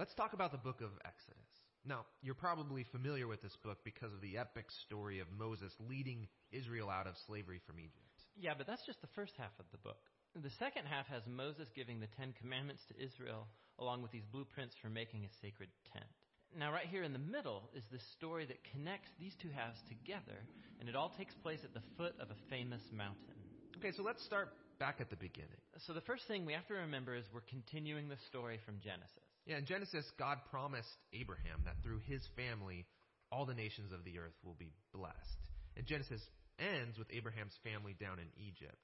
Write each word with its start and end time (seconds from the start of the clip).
Let's 0.00 0.16
talk 0.16 0.32
about 0.32 0.48
the 0.48 0.56
book 0.56 0.80
of 0.80 0.96
Exodus. 1.04 1.52
Now, 1.84 2.08
you're 2.24 2.32
probably 2.32 2.88
familiar 2.88 3.28
with 3.28 3.44
this 3.44 3.52
book 3.62 3.84
because 3.84 4.08
of 4.16 4.24
the 4.24 4.40
epic 4.40 4.64
story 4.88 5.20
of 5.20 5.28
Moses 5.28 5.76
leading 5.76 6.24
Israel 6.56 6.88
out 6.88 7.06
of 7.06 7.20
slavery 7.28 7.60
from 7.68 7.76
Egypt. 7.76 8.16
Yeah, 8.32 8.56
but 8.56 8.66
that's 8.66 8.80
just 8.88 9.02
the 9.04 9.12
first 9.12 9.36
half 9.36 9.52
of 9.60 9.68
the 9.76 9.84
book. 9.84 10.00
The 10.32 10.56
second 10.56 10.88
half 10.88 11.04
has 11.12 11.20
Moses 11.28 11.68
giving 11.76 12.00
the 12.00 12.08
Ten 12.16 12.32
Commandments 12.40 12.80
to 12.88 12.96
Israel, 12.96 13.44
along 13.78 14.00
with 14.00 14.10
these 14.10 14.24
blueprints 14.32 14.72
for 14.80 14.88
making 14.88 15.28
a 15.28 15.36
sacred 15.44 15.68
tent. 15.92 16.08
Now, 16.56 16.72
right 16.72 16.88
here 16.88 17.04
in 17.04 17.12
the 17.12 17.20
middle 17.20 17.68
is 17.76 17.84
the 17.92 18.00
story 18.16 18.46
that 18.46 18.64
connects 18.72 19.12
these 19.20 19.36
two 19.36 19.52
halves 19.52 19.84
together, 19.84 20.48
and 20.80 20.88
it 20.88 20.96
all 20.96 21.12
takes 21.12 21.36
place 21.44 21.60
at 21.60 21.76
the 21.76 21.84
foot 22.00 22.16
of 22.24 22.32
a 22.32 22.40
famous 22.48 22.80
mountain. 22.88 23.36
Okay, 23.76 23.92
so 23.92 24.02
let's 24.02 24.24
start 24.24 24.48
back 24.80 24.96
at 25.04 25.10
the 25.10 25.20
beginning. 25.20 25.60
So, 25.84 25.92
the 25.92 26.08
first 26.08 26.24
thing 26.24 26.46
we 26.46 26.56
have 26.56 26.66
to 26.72 26.88
remember 26.88 27.14
is 27.14 27.28
we're 27.34 27.44
continuing 27.52 28.08
the 28.08 28.16
story 28.32 28.58
from 28.64 28.80
Genesis. 28.80 29.29
Yeah, 29.46 29.58
in 29.58 29.66
Genesis, 29.66 30.04
God 30.18 30.38
promised 30.50 30.88
Abraham 31.12 31.62
that 31.64 31.76
through 31.82 32.00
his 32.06 32.22
family, 32.36 32.86
all 33.32 33.46
the 33.46 33.54
nations 33.54 33.92
of 33.92 34.04
the 34.04 34.18
earth 34.18 34.36
will 34.44 34.56
be 34.58 34.72
blessed. 34.92 35.40
And 35.76 35.86
Genesis 35.86 36.20
ends 36.58 36.98
with 36.98 37.08
Abraham's 37.10 37.56
family 37.64 37.96
down 37.98 38.18
in 38.18 38.28
Egypt. 38.36 38.76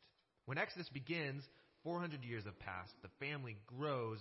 When 0.46 0.58
Exodus 0.58 0.88
begins, 0.88 1.42
400 1.84 2.24
years 2.24 2.44
have 2.44 2.58
passed. 2.58 2.94
The 3.02 3.12
family 3.20 3.56
grows 3.66 4.18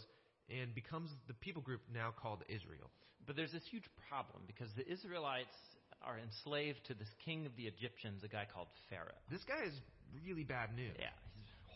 and 0.49 0.75
becomes 0.75 1.09
the 1.27 1.33
people 1.35 1.61
group 1.61 1.81
now 1.93 2.13
called 2.13 2.43
Israel. 2.49 2.91
But 3.25 3.35
there's 3.35 3.51
this 3.51 3.65
huge 3.71 3.85
problem 4.09 4.43
because 4.45 4.69
the 4.77 4.85
Israelites 4.85 5.55
are 6.05 6.19
enslaved 6.19 6.85
to 6.85 6.93
this 6.93 7.09
king 7.23 7.45
of 7.45 7.55
the 7.57 7.65
Egyptians, 7.65 8.21
a 8.23 8.27
guy 8.27 8.45
called 8.45 8.67
Pharaoh. 8.89 9.17
This 9.31 9.43
guy 9.47 9.65
is 9.65 9.73
really 10.25 10.43
bad 10.43 10.75
news. 10.75 10.93
Yeah, 10.99 11.15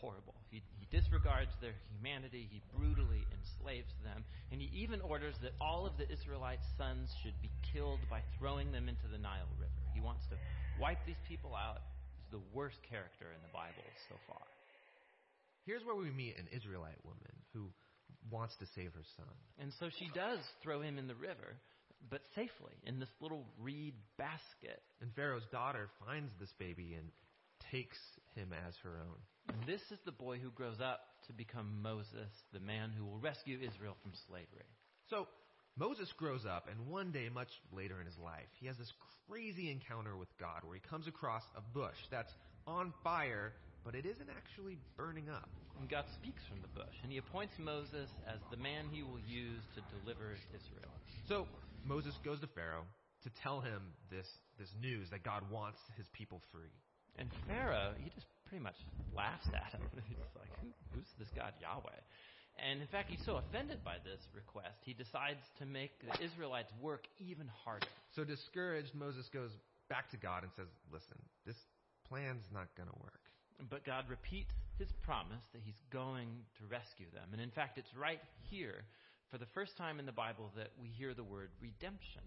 horrible. 0.00 0.34
He, 0.50 0.62
he 0.80 0.88
disregards 0.90 1.52
their 1.60 1.76
humanity, 1.92 2.48
he 2.50 2.60
brutally 2.74 3.22
enslaves 3.30 3.92
them, 4.02 4.24
and 4.50 4.60
he 4.60 4.68
even 4.74 5.00
orders 5.00 5.34
that 5.42 5.52
all 5.60 5.86
of 5.86 5.96
the 5.98 6.10
Israelite 6.10 6.64
sons 6.76 7.12
should 7.22 7.36
be 7.42 7.50
killed 7.72 8.00
by 8.08 8.20
throwing 8.38 8.72
them 8.72 8.88
into 8.88 9.06
the 9.12 9.18
Nile 9.18 9.52
River. 9.60 9.82
He 9.94 10.00
wants 10.00 10.26
to 10.32 10.36
wipe 10.80 10.98
these 11.06 11.20
people 11.28 11.54
out. 11.54 11.84
He's 12.16 12.40
the 12.40 12.44
worst 12.56 12.78
character 12.88 13.28
in 13.30 13.40
the 13.44 13.52
Bible 13.52 13.86
so 14.08 14.16
far. 14.26 14.42
Here's 15.66 15.84
where 15.84 15.96
we 15.96 16.10
meet 16.10 16.36
an 16.38 16.48
Israelite 16.50 16.98
woman 17.04 17.34
who 17.52 17.68
wants 18.30 18.56
to 18.56 18.66
save 18.74 18.92
her 18.94 19.06
son. 19.16 19.36
And 19.58 19.72
so 19.78 19.88
she 19.88 20.10
does 20.14 20.40
throw 20.62 20.80
him 20.80 20.98
in 20.98 21.06
the 21.06 21.14
river, 21.14 21.56
but 22.10 22.22
safely 22.34 22.74
in 22.86 22.98
this 22.98 23.12
little 23.20 23.44
reed 23.60 23.94
basket. 24.18 24.82
And 25.00 25.14
Pharaoh's 25.14 25.46
daughter 25.52 25.88
finds 26.06 26.32
this 26.40 26.52
baby 26.58 26.96
and 26.98 27.08
takes 27.70 27.98
him 28.34 28.52
as 28.66 28.74
her 28.82 28.98
own. 28.98 29.18
And 29.50 29.66
this 29.66 29.82
is 29.90 29.98
the 30.06 30.12
boy 30.12 30.38
who 30.38 30.50
grows 30.50 30.78
up 30.78 31.00
to 31.26 31.32
become 31.32 31.82
Moses, 31.82 32.30
the 32.52 32.60
man 32.60 32.92
who 32.96 33.04
will 33.04 33.18
rescue 33.18 33.58
Israel 33.58 33.96
from 34.00 34.12
slavery. 34.28 34.70
So 35.10 35.26
Moses 35.76 36.06
grows 36.16 36.46
up, 36.46 36.68
and 36.70 36.86
one 36.86 37.10
day, 37.10 37.28
much 37.34 37.50
later 37.74 37.98
in 37.98 38.06
his 38.06 38.18
life, 38.22 38.46
he 38.60 38.68
has 38.68 38.78
this 38.78 38.92
crazy 39.26 39.72
encounter 39.72 40.16
with 40.16 40.28
God 40.38 40.62
where 40.62 40.76
he 40.78 40.88
comes 40.88 41.08
across 41.08 41.42
a 41.58 41.62
bush 41.74 41.98
that's 42.12 42.30
on 42.68 42.94
fire, 43.02 43.52
but 43.84 43.96
it 43.96 44.06
isn't 44.06 44.30
actually 44.30 44.78
burning 44.96 45.28
up. 45.28 45.48
And 45.80 45.90
God 45.90 46.04
speaks 46.14 46.42
from 46.48 46.62
the 46.62 46.70
bush, 46.70 46.94
and 47.02 47.10
he 47.10 47.18
appoints 47.18 47.54
Moses 47.58 48.06
as 48.30 48.38
the 48.52 48.56
man 48.56 48.86
he 48.92 49.02
will 49.02 49.18
use 49.26 49.62
to 49.74 49.82
deliver 49.98 50.30
Israel. 50.54 50.94
So 51.26 51.48
Moses 51.84 52.14
goes 52.24 52.38
to 52.38 52.46
Pharaoh 52.54 52.86
to 53.24 53.30
tell 53.42 53.60
him 53.60 53.82
this, 54.12 54.26
this 54.60 54.70
news 54.80 55.10
that 55.10 55.24
God 55.24 55.42
wants 55.50 55.78
his 55.96 56.06
people 56.12 56.40
free. 56.52 56.70
And 57.18 57.28
Pharaoh, 57.48 57.92
he 57.98 58.10
just 58.14 58.26
pretty 58.50 58.66
much 58.66 58.76
laughs 59.14 59.46
at 59.54 59.70
him. 59.70 59.86
He's 60.10 60.18
like, 60.34 60.50
Who, 60.58 60.74
who's 60.92 61.06
this 61.22 61.30
God 61.38 61.54
Yahweh? 61.62 62.02
And 62.60 62.82
in 62.82 62.88
fact, 62.92 63.08
he's 63.08 63.24
so 63.24 63.40
offended 63.40 63.80
by 63.80 63.96
this 64.04 64.20
request, 64.34 64.76
he 64.84 64.92
decides 64.92 65.40
to 65.62 65.64
make 65.64 65.96
the 66.04 66.12
Israelites 66.20 66.68
work 66.82 67.06
even 67.16 67.48
harder. 67.64 67.86
So 68.12 68.20
discouraged, 68.20 68.92
Moses 68.92 69.24
goes 69.32 69.48
back 69.88 70.10
to 70.10 70.18
God 70.18 70.42
and 70.42 70.52
says, 70.58 70.68
Listen, 70.92 71.16
this 71.46 71.56
plan's 72.04 72.44
not 72.52 72.68
going 72.76 72.90
to 72.90 72.98
work. 73.00 73.22
But 73.70 73.86
God 73.86 74.04
repeats 74.10 74.52
his 74.76 74.88
promise 75.00 75.44
that 75.52 75.62
he's 75.64 75.78
going 75.92 76.28
to 76.58 76.62
rescue 76.68 77.08
them. 77.12 77.32
And 77.32 77.40
in 77.40 77.50
fact, 77.50 77.78
it's 77.78 77.92
right 77.96 78.20
here, 78.50 78.84
for 79.30 79.38
the 79.38 79.48
first 79.54 79.76
time 79.76 80.00
in 80.00 80.04
the 80.04 80.16
Bible, 80.16 80.50
that 80.56 80.72
we 80.80 80.88
hear 80.88 81.14
the 81.14 81.24
word 81.24 81.48
redemption. 81.62 82.24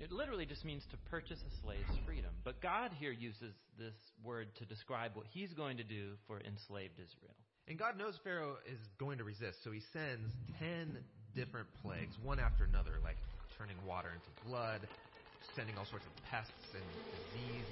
It 0.00 0.10
literally 0.10 0.46
just 0.46 0.64
means 0.64 0.82
to 0.90 0.96
purchase 1.10 1.38
a 1.38 1.52
slave's 1.62 1.98
freedom. 2.06 2.30
But 2.42 2.62
God 2.62 2.90
here 2.98 3.12
uses 3.12 3.52
this 3.78 3.92
word 4.24 4.48
to 4.56 4.64
describe 4.64 5.12
what 5.14 5.26
he's 5.30 5.52
going 5.52 5.76
to 5.76 5.84
do 5.84 6.16
for 6.26 6.40
enslaved 6.40 6.94
Israel. 6.94 7.36
And 7.68 7.78
God 7.78 7.98
knows 7.98 8.18
Pharaoh 8.24 8.56
is 8.64 8.80
going 8.98 9.18
to 9.18 9.24
resist, 9.24 9.62
so 9.62 9.70
he 9.70 9.82
sends 9.92 10.32
ten 10.58 10.96
different 11.36 11.68
plagues, 11.82 12.16
one 12.24 12.40
after 12.40 12.64
another, 12.64 12.96
like 13.04 13.18
turning 13.58 13.76
water 13.86 14.08
into 14.08 14.32
blood, 14.48 14.80
sending 15.54 15.76
all 15.76 15.86
sorts 15.86 16.06
of 16.06 16.12
pests 16.32 16.72
and 16.72 16.82
disease. 17.12 17.68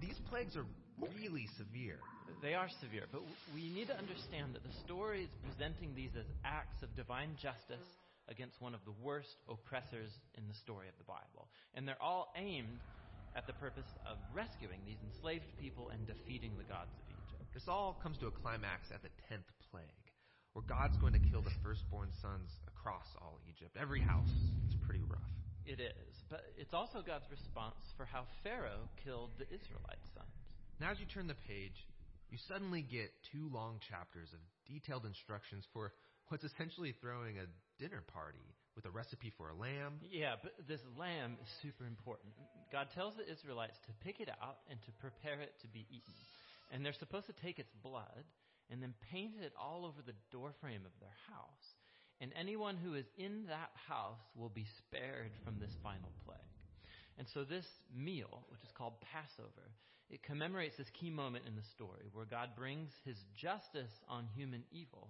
These 0.00 0.18
plagues 0.30 0.56
are 0.56 0.64
really 1.20 1.46
severe. 1.58 2.00
They 2.42 2.54
are 2.54 2.68
severe, 2.80 3.04
but 3.12 3.20
we 3.54 3.68
need 3.70 3.88
to 3.88 3.96
understand 3.96 4.54
that 4.54 4.64
the 4.64 4.74
story 4.84 5.24
is 5.24 5.30
presenting 5.44 5.94
these 5.94 6.16
as 6.16 6.26
acts 6.44 6.82
of 6.82 6.88
divine 6.96 7.36
justice 7.40 7.84
against 8.28 8.60
one 8.60 8.74
of 8.74 8.80
the 8.84 8.94
worst 9.02 9.36
oppressors 9.48 10.12
in 10.36 10.44
the 10.48 10.54
story 10.60 10.88
of 10.88 10.96
the 11.00 11.08
Bible. 11.08 11.48
And 11.74 11.88
they're 11.88 12.00
all 12.00 12.32
aimed 12.36 12.80
at 13.36 13.46
the 13.46 13.56
purpose 13.56 13.88
of 14.04 14.16
rescuing 14.32 14.80
these 14.84 15.00
enslaved 15.04 15.48
people 15.60 15.90
and 15.90 16.06
defeating 16.06 16.56
the 16.56 16.68
gods 16.68 16.92
of 16.92 17.04
Egypt. 17.08 17.48
This 17.52 17.68
all 17.68 17.98
comes 18.02 18.16
to 18.18 18.28
a 18.28 18.34
climax 18.34 18.88
at 18.92 19.02
the 19.02 19.12
tenth 19.28 19.48
plague, 19.70 20.06
where 20.52 20.64
God's 20.64 20.96
going 20.98 21.12
to 21.12 21.24
kill 21.30 21.42
the 21.42 21.54
firstborn 21.62 22.08
sons 22.20 22.50
across 22.68 23.06
all 23.20 23.40
Egypt. 23.48 23.76
Every 23.80 24.00
house. 24.00 24.32
It's 24.66 24.76
pretty 24.84 25.04
rough. 25.08 25.32
It 25.68 25.80
is, 25.80 26.14
but 26.30 26.40
it's 26.56 26.72
also 26.72 27.04
God's 27.04 27.28
response 27.28 27.76
for 27.96 28.08
how 28.08 28.24
Pharaoh 28.42 28.88
killed 29.04 29.36
the 29.36 29.44
Israelite 29.52 30.00
sons. 30.16 30.32
Now, 30.80 30.92
as 30.92 30.98
you 30.98 31.04
turn 31.04 31.28
the 31.28 31.36
page, 31.44 31.76
you 32.30 32.38
suddenly 32.48 32.80
get 32.80 33.12
two 33.32 33.52
long 33.52 33.76
chapters 33.88 34.32
of 34.32 34.40
detailed 34.64 35.04
instructions 35.04 35.64
for 35.72 35.92
what's 36.28 36.44
essentially 36.44 36.94
throwing 37.00 37.38
a 37.38 37.46
dinner 37.78 38.02
party 38.12 38.44
with 38.76 38.84
a 38.86 38.90
recipe 38.90 39.32
for 39.36 39.50
a 39.50 39.54
lamb. 39.54 39.98
Yeah, 40.10 40.36
but 40.42 40.54
this 40.68 40.80
lamb 40.98 41.36
is 41.42 41.48
super 41.62 41.84
important. 41.84 42.32
God 42.70 42.88
tells 42.94 43.14
the 43.16 43.26
Israelites 43.26 43.76
to 43.86 43.92
pick 44.04 44.20
it 44.20 44.28
out 44.28 44.58
and 44.70 44.78
to 44.86 44.92
prepare 45.02 45.40
it 45.40 45.54
to 45.62 45.68
be 45.68 45.86
eaten. 45.90 46.14
And 46.70 46.84
they're 46.84 46.92
supposed 46.94 47.26
to 47.26 47.34
take 47.42 47.58
its 47.58 47.72
blood 47.82 48.22
and 48.70 48.82
then 48.82 48.94
paint 49.10 49.32
it 49.40 49.52
all 49.58 49.84
over 49.84 49.98
the 50.04 50.14
doorframe 50.30 50.84
of 50.84 50.92
their 51.00 51.16
house. 51.32 51.66
And 52.20 52.32
anyone 52.38 52.76
who 52.76 52.94
is 52.94 53.06
in 53.16 53.46
that 53.48 53.70
house 53.88 54.20
will 54.36 54.50
be 54.50 54.66
spared 54.78 55.30
from 55.44 55.58
this 55.58 55.72
final 55.82 56.12
plague. 56.26 56.38
And 57.16 57.26
so 57.34 57.42
this 57.42 57.66
meal, 57.94 58.46
which 58.50 58.62
is 58.62 58.70
called 58.76 59.00
Passover, 59.00 59.74
it 60.10 60.22
commemorates 60.22 60.76
this 60.76 60.90
key 61.00 61.10
moment 61.10 61.44
in 61.46 61.56
the 61.56 61.66
story 61.74 62.08
where 62.12 62.24
God 62.24 62.50
brings 62.56 62.90
his 63.04 63.16
justice 63.34 63.92
on 64.08 64.26
human 64.34 64.62
evil, 64.70 65.08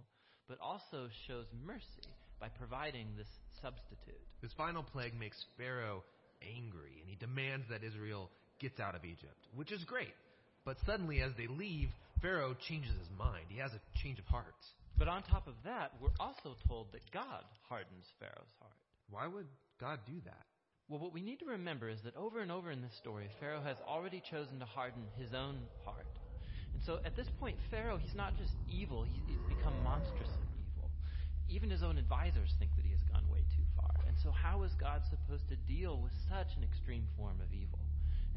but 0.49 0.59
also 0.61 1.09
shows 1.27 1.47
mercy 1.67 2.09
by 2.41 2.49
providing 2.49 3.07
this 3.17 3.29
substitute. 3.63 4.21
This 4.43 4.53
final 4.57 4.83
plague 4.83 5.19
makes 5.19 5.37
Pharaoh 5.57 6.03
angry, 6.43 7.01
and 7.01 7.09
he 7.09 7.17
demands 7.17 7.67
that 7.71 7.85
Israel 7.85 8.31
gets 8.61 8.81
out 8.81 8.95
of 8.95 9.05
Egypt, 9.05 9.47
which 9.55 9.73
is 9.73 9.85
great. 9.85 10.15
But 10.65 10.77
suddenly, 10.87 11.23
as 11.23 11.33
they 11.37 11.47
leave, 11.47 11.89
Pharaoh 12.23 12.57
changes 12.69 12.93
his 12.99 13.11
mind. 13.19 13.47
He 13.49 13.59
has 13.59 13.73
a 13.73 13.99
change 14.03 14.19
of 14.19 14.25
heart. 14.27 14.55
But 14.99 15.09
on 15.09 15.23
top 15.23 15.47
of 15.47 15.55
that, 15.65 15.93
we're 16.01 16.17
also 16.19 16.57
told 16.67 16.89
that 16.93 17.03
God 17.13 17.45
hardens 17.69 18.07
Pharaoh's 18.19 18.55
heart. 18.59 18.73
Why 19.11 19.27
would 19.27 19.47
God 19.81 20.01
do 20.07 20.21
that? 20.25 20.47
Well, 20.89 20.99
what 20.99 21.13
we 21.13 21.21
need 21.21 21.39
to 21.41 21.47
remember 21.47 21.89
is 21.89 22.01
that 22.05 22.17
over 22.17 22.41
and 22.41 22.51
over 22.51 22.71
in 22.71 22.83
this 22.83 22.97
story, 22.99 23.29
Pharaoh 23.41 23.63
has 23.63 23.77
already 23.87 24.23
chosen 24.31 24.59
to 24.59 24.65
harden 24.65 25.03
his 25.17 25.35
own 25.35 25.59
heart. 25.85 26.07
And 26.79 26.87
so 26.87 27.03
at 27.03 27.19
this 27.19 27.27
point, 27.43 27.59
Pharaoh, 27.75 27.99
he's 27.99 28.15
not 28.15 28.39
just 28.39 28.55
evil, 28.71 29.03
he's 29.03 29.43
become 29.51 29.75
monstrously 29.83 30.47
evil. 30.63 30.95
Even 31.51 31.75
his 31.75 31.83
own 31.83 31.99
advisors 31.99 32.55
think 32.63 32.71
that 32.79 32.87
he 32.87 32.95
has 32.95 33.03
gone 33.11 33.27
way 33.27 33.43
too 33.59 33.67
far. 33.75 33.91
And 34.07 34.15
so, 34.23 34.31
how 34.31 34.63
is 34.63 34.71
God 34.79 35.03
supposed 35.11 35.43
to 35.51 35.59
deal 35.67 35.99
with 35.99 36.15
such 36.31 36.55
an 36.55 36.63
extreme 36.63 37.03
form 37.19 37.43
of 37.43 37.51
evil? 37.51 37.83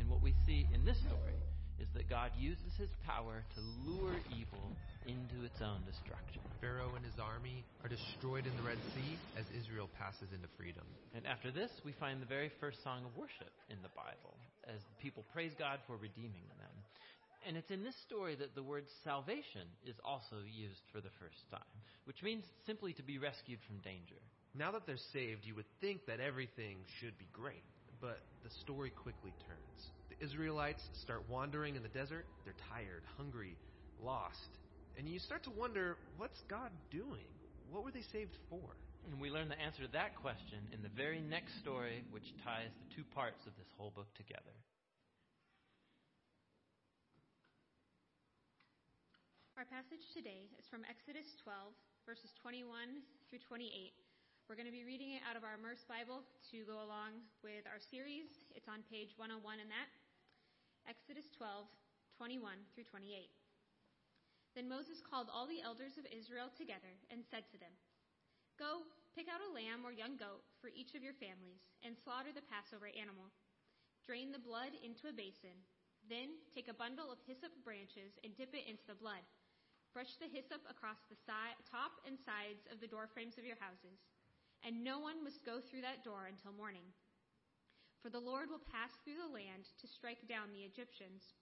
And 0.01 0.09
what 0.09 0.25
we 0.25 0.33
see 0.49 0.65
in 0.73 0.81
this 0.89 0.97
story 1.05 1.37
is 1.77 1.85
that 1.93 2.09
God 2.09 2.33
uses 2.33 2.73
his 2.81 2.89
power 3.05 3.45
to 3.53 3.61
lure 3.85 4.17
evil 4.33 4.73
into 5.05 5.45
its 5.45 5.61
own 5.61 5.85
destruction. 5.85 6.41
Pharaoh 6.57 6.97
and 6.97 7.05
his 7.05 7.21
army 7.21 7.61
are 7.85 7.93
destroyed 7.93 8.49
in 8.49 8.57
the 8.57 8.65
Red 8.65 8.81
Sea 8.97 9.21
as 9.37 9.45
Israel 9.53 9.85
passes 10.01 10.33
into 10.33 10.49
freedom. 10.57 10.89
And 11.13 11.29
after 11.29 11.53
this, 11.53 11.69
we 11.85 11.93
find 12.01 12.17
the 12.17 12.29
very 12.29 12.49
first 12.57 12.81
song 12.81 13.05
of 13.05 13.13
worship 13.13 13.53
in 13.69 13.77
the 13.85 13.93
Bible 13.93 14.33
as 14.65 14.81
people 14.97 15.21
praise 15.29 15.53
God 15.61 15.77
for 15.85 15.93
redeeming 16.01 16.49
them. 16.57 16.80
And 17.47 17.57
it's 17.57 17.71
in 17.71 17.83
this 17.83 17.95
story 18.05 18.35
that 18.35 18.55
the 18.55 18.63
word 18.63 18.85
salvation 19.03 19.67
is 19.85 19.95
also 20.05 20.37
used 20.45 20.81
for 20.91 21.01
the 21.01 21.13
first 21.19 21.49
time, 21.49 21.75
which 22.05 22.21
means 22.23 22.45
simply 22.65 22.93
to 22.93 23.03
be 23.03 23.17
rescued 23.17 23.59
from 23.65 23.77
danger. 23.79 24.21
Now 24.53 24.71
that 24.71 24.85
they're 24.85 24.97
saved, 25.11 25.45
you 25.45 25.55
would 25.55 25.69
think 25.79 26.05
that 26.05 26.19
everything 26.19 26.77
should 26.99 27.17
be 27.17 27.27
great, 27.33 27.63
but 27.99 28.19
the 28.43 28.49
story 28.61 28.91
quickly 28.91 29.33
turns. 29.47 29.91
The 30.09 30.23
Israelites 30.23 30.83
start 30.93 31.23
wandering 31.29 31.75
in 31.75 31.83
the 31.83 31.89
desert. 31.89 32.25
They're 32.43 32.53
tired, 32.69 33.03
hungry, 33.17 33.57
lost. 33.99 34.59
And 34.97 35.07
you 35.07 35.19
start 35.19 35.43
to 35.43 35.51
wonder 35.51 35.97
what's 36.17 36.41
God 36.49 36.69
doing? 36.91 37.25
what 37.71 37.83
were 37.83 37.91
they 37.91 38.03
saved 38.11 38.35
for? 38.49 38.75
And 39.09 39.19
we 39.19 39.31
learn 39.31 39.49
the 39.49 39.59
answer 39.59 39.81
to 39.81 39.91
that 39.93 40.15
question 40.19 40.59
in 40.75 40.83
the 40.83 40.93
very 40.93 41.19
next 41.19 41.57
story, 41.59 42.03
which 42.11 42.35
ties 42.43 42.69
the 42.69 42.95
two 42.95 43.03
parts 43.15 43.41
of 43.47 43.55
this 43.57 43.67
whole 43.77 43.91
book 43.95 44.13
together. 44.13 44.53
Our 49.61 49.69
passage 49.69 50.09
today 50.09 50.49
is 50.57 50.65
from 50.65 50.81
Exodus 50.89 51.37
12, 51.45 51.53
verses 52.09 52.33
21 52.41 52.65
through 53.29 53.45
28. 53.45 53.93
We're 54.49 54.57
going 54.57 54.65
to 54.65 54.73
be 54.73 54.89
reading 54.89 55.13
it 55.13 55.21
out 55.21 55.37
of 55.37 55.45
our 55.45 55.53
Immerse 55.53 55.85
Bible 55.85 56.25
to 56.49 56.65
go 56.65 56.81
along 56.81 57.21
with 57.45 57.69
our 57.69 57.77
series. 57.77 58.25
It's 58.57 58.65
on 58.65 58.81
page 58.89 59.13
101 59.21 59.37
in 59.61 59.69
that. 59.69 59.85
Exodus 60.89 61.29
12, 61.37 61.69
21 62.17 62.57
through 62.73 62.89
28. 62.89 63.05
Then 64.57 64.65
Moses 64.65 64.97
called 65.05 65.29
all 65.29 65.45
the 65.45 65.61
elders 65.61 65.93
of 65.93 66.09
Israel 66.09 66.49
together 66.57 66.97
and 67.13 67.21
said 67.29 67.45
to 67.53 67.61
them, 67.61 67.77
Go, 68.57 68.81
pick 69.13 69.29
out 69.29 69.45
a 69.45 69.53
lamb 69.53 69.85
or 69.85 69.93
young 69.93 70.17
goat 70.17 70.41
for 70.57 70.73
each 70.73 70.97
of 70.97 71.05
your 71.05 71.13
families, 71.21 71.61
and 71.85 71.93
slaughter 72.01 72.33
the 72.33 72.49
Passover 72.49 72.89
animal. 72.97 73.29
Drain 74.09 74.33
the 74.33 74.41
blood 74.41 74.73
into 74.81 75.05
a 75.05 75.13
basin. 75.13 75.53
Then 76.09 76.41
take 76.49 76.65
a 76.65 76.73
bundle 76.73 77.13
of 77.13 77.21
hyssop 77.29 77.53
branches 77.61 78.17
and 78.25 78.33
dip 78.33 78.57
it 78.57 78.65
into 78.65 78.89
the 78.89 78.97
blood. 78.97 79.21
Brush 79.91 80.15
the 80.23 80.31
hyssop 80.31 80.63
across 80.71 81.03
the 81.11 81.19
side, 81.27 81.59
top 81.67 81.99
and 82.07 82.15
sides 82.15 82.63
of 82.71 82.79
the 82.79 82.87
door 82.87 83.11
frames 83.11 83.35
of 83.35 83.43
your 83.43 83.59
houses, 83.59 83.99
and 84.63 84.87
no 84.87 85.03
one 85.03 85.19
must 85.19 85.43
go 85.43 85.59
through 85.59 85.83
that 85.83 86.07
door 86.07 86.31
until 86.31 86.55
morning. 86.55 86.87
For 87.99 88.07
the 88.07 88.23
Lord 88.23 88.47
will 88.47 88.63
pass 88.71 88.95
through 89.03 89.19
the 89.19 89.29
land 89.35 89.67
to 89.83 89.91
strike 89.91 90.23
down 90.31 90.55
the 90.55 90.63
Egyptians. 90.63 91.35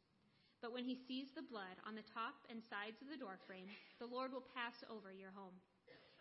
But 0.66 0.74
when 0.74 0.84
he 0.84 0.98
sees 0.98 1.31
the 1.31 1.46
blood 1.46 1.78
on 1.86 1.94
the 1.94 2.10
top 2.10 2.36
and 2.50 2.60
sides 2.60 3.00
of 3.00 3.07
the 3.07 3.22
doorframe, 3.22 3.69
the 4.01 4.10
Lord 4.10 4.34
will 4.34 4.44
pass 4.57 4.84
over 4.92 5.13
your 5.13 5.31
home. 5.31 5.56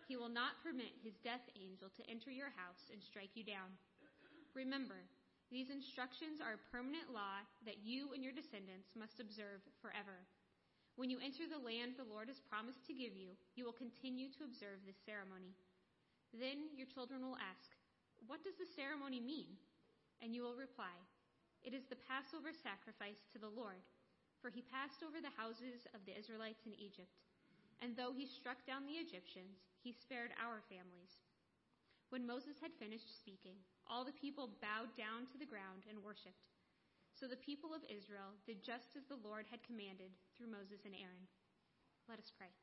He 0.07 0.21
will 0.21 0.31
not 0.31 0.61
permit 0.63 0.95
his 1.03 1.19
death 1.25 1.43
angel 1.59 1.91
to 1.97 2.07
enter 2.07 2.31
your 2.31 2.55
house 2.55 2.93
and 2.93 3.03
strike 3.03 3.35
you 3.35 3.43
down. 3.43 3.73
Remember, 4.53 5.01
these 5.51 5.73
instructions 5.73 6.45
are 6.45 6.61
a 6.61 6.67
permanent 6.71 7.09
law 7.09 7.41
that 7.65 7.81
you 7.81 8.13
and 8.13 8.21
your 8.21 8.37
descendants 8.37 8.93
must 8.93 9.17
observe 9.17 9.65
forever. 9.81 10.29
When 10.99 11.09
you 11.09 11.23
enter 11.23 11.47
the 11.47 11.63
land 11.63 11.95
the 11.95 12.11
Lord 12.11 12.27
has 12.27 12.43
promised 12.43 12.83
to 12.91 12.99
give 12.99 13.15
you, 13.15 13.39
you 13.55 13.63
will 13.63 13.77
continue 13.77 14.27
to 14.35 14.43
observe 14.43 14.83
this 14.83 14.99
ceremony. 15.07 15.55
Then 16.35 16.75
your 16.75 16.91
children 16.91 17.23
will 17.23 17.39
ask, 17.39 17.71
What 18.27 18.43
does 18.43 18.59
the 18.59 18.67
ceremony 18.67 19.23
mean? 19.23 19.55
And 20.19 20.35
you 20.35 20.43
will 20.43 20.59
reply, 20.59 20.93
It 21.63 21.71
is 21.71 21.87
the 21.87 22.03
Passover 22.11 22.51
sacrifice 22.51 23.23
to 23.31 23.39
the 23.39 23.55
Lord 23.55 23.79
for 24.41 24.51
he 24.51 24.63
passed 24.63 25.03
over 25.03 25.19
the 25.19 25.35
houses 25.35 25.87
of 25.95 26.03
the 26.07 26.15
Israelites 26.15 26.63
in 26.67 26.79
Egypt. 26.79 27.11
And 27.83 27.95
though 27.95 28.15
he 28.15 28.27
struck 28.27 28.63
down 28.67 28.87
the 28.87 28.99
Egyptians, 28.99 29.67
he 29.83 29.95
spared 29.95 30.35
our 30.39 30.63
families. 30.67 31.23
When 32.11 32.27
Moses 32.27 32.59
had 32.59 32.75
finished 32.79 33.11
speaking, 33.19 33.59
all 33.87 34.03
the 34.03 34.17
people 34.17 34.59
bowed 34.63 34.91
down 34.97 35.27
to 35.31 35.39
the 35.39 35.49
ground 35.49 35.87
and 35.91 36.03
worshipped. 36.03 36.47
So 37.19 37.27
the 37.27 37.43
people 37.43 37.75
of 37.75 37.83
Israel 37.91 38.31
did 38.47 38.63
just 38.63 38.95
as 38.95 39.03
the 39.11 39.19
Lord 39.19 39.43
had 39.51 39.59
commanded 39.67 40.15
through 40.39 40.55
Moses 40.55 40.87
and 40.87 40.95
Aaron. 40.95 41.27
Let 42.07 42.23
us 42.23 42.31
pray. 42.39 42.55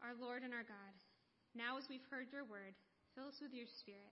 Our 0.00 0.16
Lord 0.16 0.40
and 0.40 0.56
our 0.56 0.64
God, 0.64 0.94
now 1.52 1.76
as 1.76 1.84
we've 1.92 2.04
heard 2.08 2.32
your 2.32 2.48
word, 2.48 2.72
fill 3.12 3.28
us 3.28 3.44
with 3.44 3.52
your 3.52 3.68
spirit. 3.68 4.08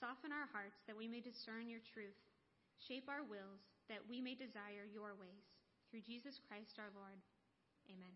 Soften 0.00 0.32
our 0.32 0.48
hearts 0.56 0.80
that 0.88 0.96
we 0.96 1.04
may 1.04 1.20
discern 1.20 1.68
your 1.68 1.84
truth. 1.92 2.16
Shape 2.88 3.12
our 3.12 3.28
wills 3.28 3.60
that 3.92 4.00
we 4.08 4.24
may 4.24 4.32
desire 4.32 4.88
your 4.88 5.12
ways. 5.20 5.44
Through 5.92 6.08
Jesus 6.08 6.40
Christ 6.48 6.80
our 6.80 6.88
Lord. 6.96 7.20
Amen. 7.92 8.14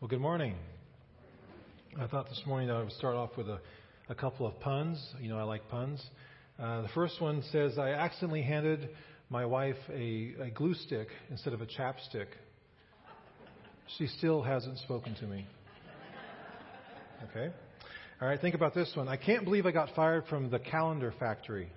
Well, 0.00 0.08
good 0.12 0.20
morning. 0.20 0.60
I 1.96 2.06
thought 2.06 2.28
this 2.28 2.42
morning 2.44 2.68
that 2.68 2.76
I 2.76 2.84
would 2.84 2.92
start 2.92 3.16
off 3.16 3.36
with 3.36 3.48
a, 3.48 3.60
a 4.08 4.14
couple 4.14 4.46
of 4.46 4.58
puns. 4.60 5.04
You 5.20 5.28
know, 5.28 5.38
I 5.38 5.42
like 5.42 5.68
puns. 5.68 6.04
Uh, 6.58 6.82
the 6.82 6.88
first 6.88 7.20
one 7.20 7.42
says, 7.52 7.78
I 7.78 7.90
accidentally 7.90 8.42
handed 8.42 8.90
my 9.30 9.44
wife 9.44 9.76
a, 9.92 10.34
a 10.40 10.50
glue 10.52 10.74
stick 10.74 11.08
instead 11.30 11.52
of 11.52 11.60
a 11.60 11.66
chapstick. 11.66 12.26
She 13.96 14.06
still 14.06 14.42
hasn't 14.42 14.78
spoken 14.78 15.14
to 15.16 15.26
me. 15.26 15.46
Okay? 17.30 17.52
All 18.20 18.28
right, 18.28 18.40
think 18.40 18.54
about 18.54 18.74
this 18.74 18.90
one. 18.94 19.08
I 19.08 19.16
can't 19.16 19.44
believe 19.44 19.66
I 19.66 19.70
got 19.70 19.90
fired 19.94 20.24
from 20.28 20.50
the 20.50 20.58
calendar 20.58 21.12
factory. 21.18 21.70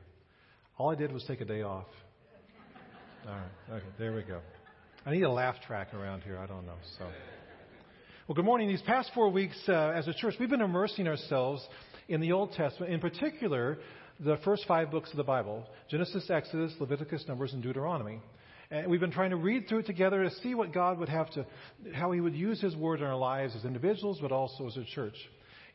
All 0.78 0.90
I 0.90 0.96
did 0.96 1.12
was 1.12 1.24
take 1.28 1.42
a 1.42 1.46
day 1.46 1.62
off. 1.62 1.86
All 3.28 3.36
right. 3.36 3.78
Okay. 3.78 3.86
There 4.00 4.16
we 4.16 4.24
go. 4.24 4.40
I 5.06 5.12
need 5.12 5.22
a 5.22 5.32
laugh 5.32 5.56
track 5.68 5.94
around 5.94 6.22
here. 6.22 6.40
I 6.40 6.48
don't 6.48 6.66
know. 6.66 6.78
So, 6.98 7.06
well, 8.28 8.36
good 8.36 8.46
morning. 8.46 8.68
These 8.68 8.82
past 8.82 9.12
four 9.14 9.30
weeks 9.30 9.58
uh, 9.68 9.94
as 9.96 10.08
a 10.08 10.14
church, 10.14 10.36
we've 10.40 10.50
been 10.50 10.62
immersing 10.62 11.08
ourselves 11.08 11.64
in 12.08 12.22
the 12.22 12.32
Old 12.32 12.54
Testament, 12.54 12.94
in 12.94 13.00
particular, 13.00 13.80
the 14.20 14.38
first 14.44 14.66
five 14.68 14.92
books 14.92 15.10
of 15.12 15.18
the 15.18 15.24
Bible 15.24 15.66
Genesis, 15.90 16.30
Exodus, 16.30 16.74
Leviticus, 16.80 17.26
Numbers, 17.28 17.54
and 17.54 17.64
Deuteronomy. 17.64 18.20
And 18.70 18.90
we've 18.90 19.02
been 19.02 19.12
trying 19.12 19.32
to 19.32 19.36
read 19.36 19.68
through 19.68 19.80
it 19.80 19.86
together 19.86 20.24
to 20.24 20.32
see 20.42 20.56
what 20.56 20.74
God 20.74 20.98
would 21.00 21.10
have 21.10 21.30
to, 21.32 21.46
how 21.94 22.12
He 22.12 22.22
would 22.22 22.36
use 22.36 22.62
His 22.62 22.76
Word 22.76 23.02
in 23.02 23.06
our 23.06 23.18
lives 23.18 23.56
as 23.56 23.66
individuals, 23.66 24.20
but 24.22 24.32
also 24.32 24.68
as 24.68 24.78
a 24.78 24.86
church. 24.86 25.16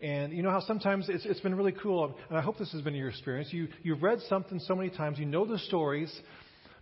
And 0.00 0.32
you 0.32 0.42
know 0.42 0.50
how 0.50 0.60
sometimes 0.60 1.08
it's, 1.08 1.24
it's 1.24 1.40
been 1.40 1.54
really 1.54 1.72
cool, 1.72 2.16
and 2.28 2.38
I 2.38 2.42
hope 2.42 2.58
this 2.58 2.72
has 2.72 2.82
been 2.82 2.94
your 2.94 3.08
experience. 3.08 3.52
You, 3.52 3.68
you've 3.82 4.02
read 4.02 4.20
something 4.28 4.58
so 4.60 4.74
many 4.74 4.90
times, 4.90 5.18
you 5.18 5.26
know 5.26 5.46
the 5.46 5.58
stories, 5.58 6.14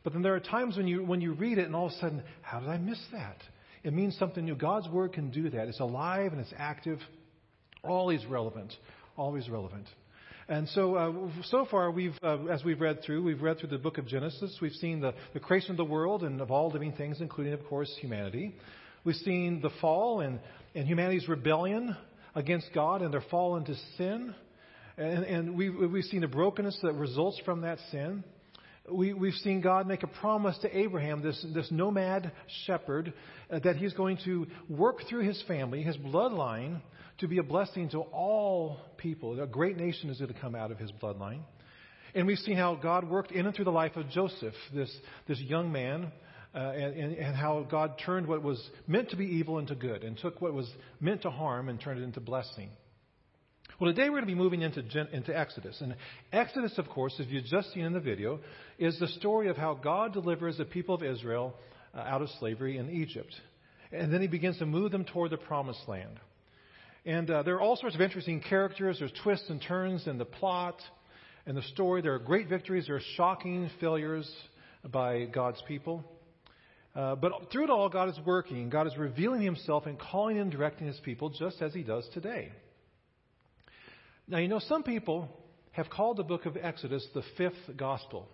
but 0.03 0.13
then 0.13 0.23
there 0.23 0.35
are 0.35 0.41
times 0.41 0.77
when 0.77 0.87
you, 0.87 1.05
when 1.05 1.21
you 1.21 1.33
read 1.33 1.59
it 1.59 1.67
and 1.67 1.75
all 1.75 1.87
of 1.87 1.93
a 1.93 1.97
sudden, 1.97 2.23
how 2.43 2.61
did 2.61 2.69
I 2.69 2.79
miss 2.79 2.99
that? 3.13 3.39
It 3.85 3.93
means 3.93 4.17
something 4.19 4.45
new. 4.45 4.57
God's 4.57 4.89
Word 4.89 5.13
can 5.13 5.31
do 5.31 5.51
that. 5.51 5.69
It's 5.69 5.81
alive 5.81 6.33
and 6.33 6.41
it's 6.41 6.53
active, 6.57 6.99
always 7.83 8.25
relevant, 8.27 8.73
always 9.17 9.49
relevant. 9.49 9.87
And 10.49 10.69
so, 10.71 10.95
uh, 10.97 11.13
so 11.45 11.67
far, 11.71 11.91
we've, 11.91 12.19
uh, 12.23 12.45
as 12.47 12.63
we've 12.65 12.81
read 12.81 13.03
through, 13.03 13.23
we've 13.23 13.41
read 13.41 13.59
through 13.59 13.71
the 13.71 13.79
book 13.79 13.97
of 13.97 14.07
Genesis. 14.07 14.59
We've 14.61 14.73
seen 14.73 15.01
the, 15.01 15.15
the 15.33 15.41
creation 15.41 15.71
of 15.71 15.79
the 15.79 15.85
world 15.87 16.23
and 16.23 16.41
of 16.41 16.51
all 16.51 16.71
living 16.71 16.93
things, 16.93 17.21
including, 17.21 17.55
of 17.55 17.65
course, 17.67 17.91
humanity. 18.01 18.55
We've 19.05 19.17
seen 19.17 19.63
the 19.63 19.71
fall 19.81 20.21
and, 20.21 20.41
and 20.75 20.87
humanity's 20.87 21.29
rebellion 21.29 21.97
against 22.35 22.69
God 22.75 23.01
and 23.01 23.13
their 23.13 23.25
fall 23.31 23.57
into 23.57 23.75
sin. 23.97 24.35
And, 24.99 25.25
and 25.25 25.57
we, 25.57 25.71
we've 25.71 26.05
seen 26.05 26.21
the 26.21 26.29
brokenness 26.29 26.79
that 26.83 26.93
results 26.93 27.41
from 27.45 27.63
that 27.63 27.79
sin. 27.91 28.23
We, 28.91 29.15
we've 29.15 29.35
seen 29.35 29.63
God 29.63 29.87
make 29.87 30.03
a 30.03 30.07
promise 30.07 30.59
to 30.59 30.77
Abraham, 30.77 31.23
this, 31.23 31.45
this 31.55 31.71
nomad 31.71 32.33
shepherd, 32.67 33.15
uh, 33.51 33.59
that 33.61 33.77
he's 33.77 33.95
going 33.95 34.19
to 34.27 34.47
work 34.69 34.99
through 35.09 35.23
his 35.23 35.43
family, 35.49 35.83
his 35.83 35.97
bloodline, 35.97 36.83
to 37.19 37.29
be 37.29 37.39
a 37.39 37.43
blessing 37.43 37.89
to 37.91 38.01
all 38.01 38.79
people. 38.99 39.41
A 39.41 39.47
great 39.47 39.79
nation 39.79 40.11
is 40.11 40.19
going 40.19 40.33
to 40.33 40.39
come 40.39 40.55
out 40.55 40.71
of 40.71 40.79
his 40.79 40.93
bloodline. 40.93 41.41
And 42.15 42.27
we've 42.27 42.39
seen 42.39 42.57
how 42.57 42.75
God 42.75 43.09
worked 43.09 43.33
in 43.33 43.47
and 43.47 43.55
through 43.55 43.65
the 43.65 43.73
life 43.73 43.97
of 43.97 44.09
Joseph, 44.11 44.55
this, 44.75 44.95
this 45.27 45.41
young 45.41 45.73
man 45.73 46.13
uh, 46.55 46.59
and, 46.59 47.15
and, 47.17 47.35
how 47.35 47.67
God 47.69 48.01
turned 48.05 48.29
what 48.29 48.43
was 48.43 48.63
meant 48.87 49.11
to 49.11 49.17
be 49.17 49.25
evil 49.25 49.59
into 49.59 49.75
good 49.75 50.05
and 50.05 50.17
took 50.17 50.41
what 50.41 50.55
was 50.55 50.71
meant 51.01 51.23
to 51.23 51.31
harm 51.31 51.69
and 51.69 51.81
turned 51.81 52.01
it 52.01 52.05
into 52.05 52.21
blessing. 52.21 52.71
Well, 53.81 53.93
today 53.93 54.05
we're 54.09 54.21
going 54.21 54.23
to 54.23 54.27
be 54.27 54.35
moving 54.37 54.63
into, 54.63 54.85
into 55.13 55.37
Exodus. 55.37 55.81
And 55.81 55.97
Exodus, 56.33 56.79
of 56.79 56.89
course, 56.89 57.17
as 57.19 57.27
you've 57.27 57.45
just 57.47 57.73
seen 57.73 57.85
in 57.85 57.93
the 57.93 57.99
video, 57.99 58.39
is 58.79 58.97
the 59.01 59.09
story 59.09 59.49
of 59.49 59.57
how 59.57 59.75
God 59.75 60.13
delivers 60.13 60.59
the 60.59 60.65
people 60.65 60.95
of 60.95 61.03
Israel 61.03 61.57
uh, 61.93 61.99
out 61.99 62.23
of 62.23 62.29
slavery 62.39 62.79
in 62.79 62.89
Egypt. 62.89 63.35
And 63.91 64.13
then 64.13 64.21
he 64.21 64.29
begins 64.29 64.59
to 64.59 64.67
move 64.67 64.93
them 64.93 65.05
toward 65.05 65.33
the 65.33 65.39
promised 65.39 65.89
land. 65.89 66.21
And 67.05 67.29
uh, 67.29 67.43
there 67.43 67.57
are 67.57 67.61
all 67.61 67.77
sorts 67.77 67.97
of 67.97 68.01
interesting 68.01 68.41
characters. 68.41 69.01
There's 69.01 69.13
twists 69.25 69.51
and 69.51 69.61
turns 69.61 70.07
in 70.07 70.19
the 70.19 70.25
plot 70.25 70.81
and 71.45 71.57
the 71.57 71.63
story. 71.63 72.01
There 72.01 72.15
are 72.15 72.21
great 72.21 72.49
victories. 72.49 72.87
There 72.87 72.97
are 72.97 73.03
shocking 73.17 73.69
failures 73.81 74.31
by 74.89 75.25
God's 75.25 75.61
people. 75.67 76.05
Uh, 76.95 77.17
but 77.17 77.33
through 77.51 77.65
it 77.65 77.71
all, 77.71 77.89
God 77.89 78.09
is 78.09 78.19
working. 78.25 78.71
God 78.71 78.87
is 78.87 78.97
revealing 78.97 79.43
Himself 79.43 79.87
and 79.87 79.99
calling 79.99 80.39
and 80.39 80.53
directing 80.53 80.87
His 80.87 81.01
people 81.01 81.31
just 81.31 81.61
as 81.61 81.75
He 81.75 81.83
does 81.83 82.09
today. 82.15 82.53
Now, 84.27 84.39
you 84.39 84.49
know, 84.49 84.59
some 84.59 84.83
people 84.83 85.29
have 85.73 85.91
called 85.91 86.17
the 86.17 86.23
book 86.23 86.47
of 86.47 86.57
Exodus 86.57 87.07
the 87.15 87.23
fifth 87.37 87.77
gospel. 87.77 88.29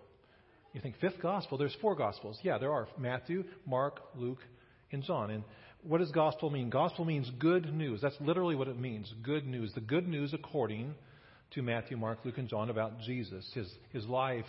You 0.73 0.79
think, 0.79 0.95
fifth 1.01 1.21
gospel? 1.21 1.57
There's 1.57 1.75
four 1.81 1.95
gospels. 1.95 2.39
Yeah, 2.43 2.57
there 2.57 2.71
are 2.71 2.87
Matthew, 2.97 3.43
Mark, 3.65 3.99
Luke, 4.15 4.39
and 4.91 5.03
John. 5.03 5.31
And 5.31 5.43
what 5.83 5.97
does 5.97 6.11
gospel 6.11 6.49
mean? 6.49 6.69
Gospel 6.69 7.03
means 7.03 7.29
good 7.39 7.73
news. 7.73 7.99
That's 8.01 8.15
literally 8.21 8.55
what 8.55 8.69
it 8.69 8.79
means 8.79 9.13
good 9.21 9.45
news. 9.45 9.73
The 9.73 9.81
good 9.81 10.07
news 10.07 10.33
according 10.33 10.95
to 11.55 11.61
Matthew, 11.61 11.97
Mark, 11.97 12.19
Luke, 12.23 12.37
and 12.37 12.47
John 12.47 12.69
about 12.69 13.01
Jesus, 13.01 13.49
his, 13.53 13.69
his 13.91 14.05
life, 14.05 14.45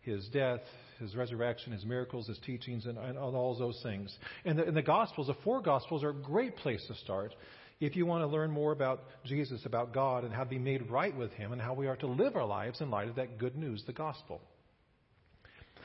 his 0.00 0.26
death, 0.28 0.60
his 0.98 1.14
resurrection, 1.14 1.72
his 1.72 1.84
miracles, 1.84 2.26
his 2.28 2.38
teachings, 2.38 2.86
and, 2.86 2.96
and 2.96 3.18
all 3.18 3.56
those 3.58 3.78
things. 3.82 4.16
And 4.46 4.58
the, 4.58 4.64
and 4.64 4.76
the 4.76 4.82
Gospels, 4.82 5.26
the 5.26 5.36
four 5.44 5.60
Gospels, 5.60 6.02
are 6.02 6.10
a 6.10 6.14
great 6.14 6.56
place 6.56 6.82
to 6.88 6.94
start 6.94 7.34
if 7.80 7.96
you 7.96 8.06
want 8.06 8.22
to 8.22 8.26
learn 8.26 8.50
more 8.50 8.72
about 8.72 9.04
Jesus, 9.24 9.64
about 9.64 9.92
God, 9.92 10.24
and 10.24 10.32
how 10.32 10.44
to 10.44 10.50
be 10.50 10.58
made 10.58 10.90
right 10.90 11.16
with 11.16 11.32
Him, 11.32 11.52
and 11.52 11.60
how 11.60 11.74
we 11.74 11.86
are 11.86 11.96
to 11.96 12.06
live 12.06 12.36
our 12.36 12.46
lives 12.46 12.80
in 12.80 12.90
light 12.90 13.08
of 13.08 13.16
that 13.16 13.38
good 13.38 13.56
news, 13.56 13.82
the 13.86 13.92
Gospel. 13.92 14.40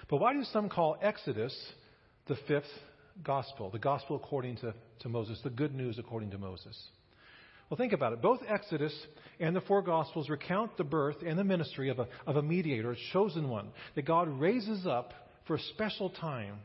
But 0.10 0.18
why 0.18 0.34
do 0.34 0.44
some 0.46 0.70
call 0.70 0.98
Exodus 1.02 1.56
the 2.28 2.38
fifth 2.48 2.66
gospel, 3.22 3.70
the 3.70 3.80
gospel 3.80 4.16
according 4.16 4.58
to, 4.58 4.74
to 5.00 5.10
Moses, 5.10 5.40
the 5.44 5.50
good 5.50 5.76
news 5.76 6.00
according 6.00 6.32
to 6.32 6.38
Moses. 6.38 6.78
Well, 7.70 7.78
think 7.78 7.94
about 7.94 8.14
it. 8.14 8.22
Both 8.22 8.40
Exodus 8.48 8.94
and 9.40 9.56
the 9.56 9.62
four 9.62 9.82
Gospels 9.82 10.30
recount 10.30 10.78
the 10.78 10.84
birth 10.84 11.18
and 11.26 11.38
the 11.38 11.44
ministry 11.44 11.90
of 11.90 12.00
a, 12.00 12.08
of 12.28 12.36
a 12.36 12.42
mediator, 12.42 12.92
a 12.92 12.98
chosen 13.12 13.50
one, 13.50 13.70
that 13.96 14.06
God 14.06 14.28
raises 14.28 14.86
up 14.86 15.14
for 15.48 15.56
a 15.56 15.60
special 15.74 16.10
time 16.10 16.56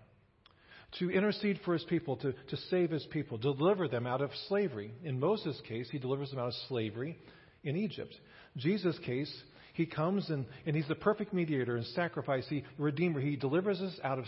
to 0.99 1.11
intercede 1.11 1.61
for 1.65 1.75
his 1.75 1.85
people, 1.85 2.17
to, 2.17 2.33
to 2.33 2.57
save 2.71 2.91
his 2.91 3.07
people, 3.11 3.37
deliver 3.37 3.89
them 3.89 4.07
out 4.07 4.23
of 4.23 4.31
slavery. 4.49 4.93
In 5.05 5.21
Moses' 5.21 5.61
case, 5.69 5.89
he 5.91 5.99
delivers 5.99 6.31
them 6.31 6.39
out 6.39 6.49
of 6.49 6.55
slavery 6.69 7.19
in 7.63 7.77
Egypt. 7.77 8.15
Jesus' 8.57 8.99
case, 9.05 9.33
he 9.75 9.87
comes 9.87 10.31
and, 10.31 10.47
and 10.67 10.75
he's 10.75 10.89
the 10.89 10.95
perfect 10.95 11.33
mediator 11.33 11.77
and 11.77 11.87
sacrifice, 11.87 12.45
he 12.49 12.65
redeemer. 12.79 13.21
He 13.21 13.37
delivers 13.37 13.81
us 13.81 13.95
out 14.03 14.19
of 14.19 14.25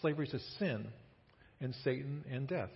slavery 0.00 0.26
to 0.28 0.38
sin 0.58 0.88
and 1.60 1.74
Satan 1.84 2.24
and 2.30 2.48
death. 2.48 2.70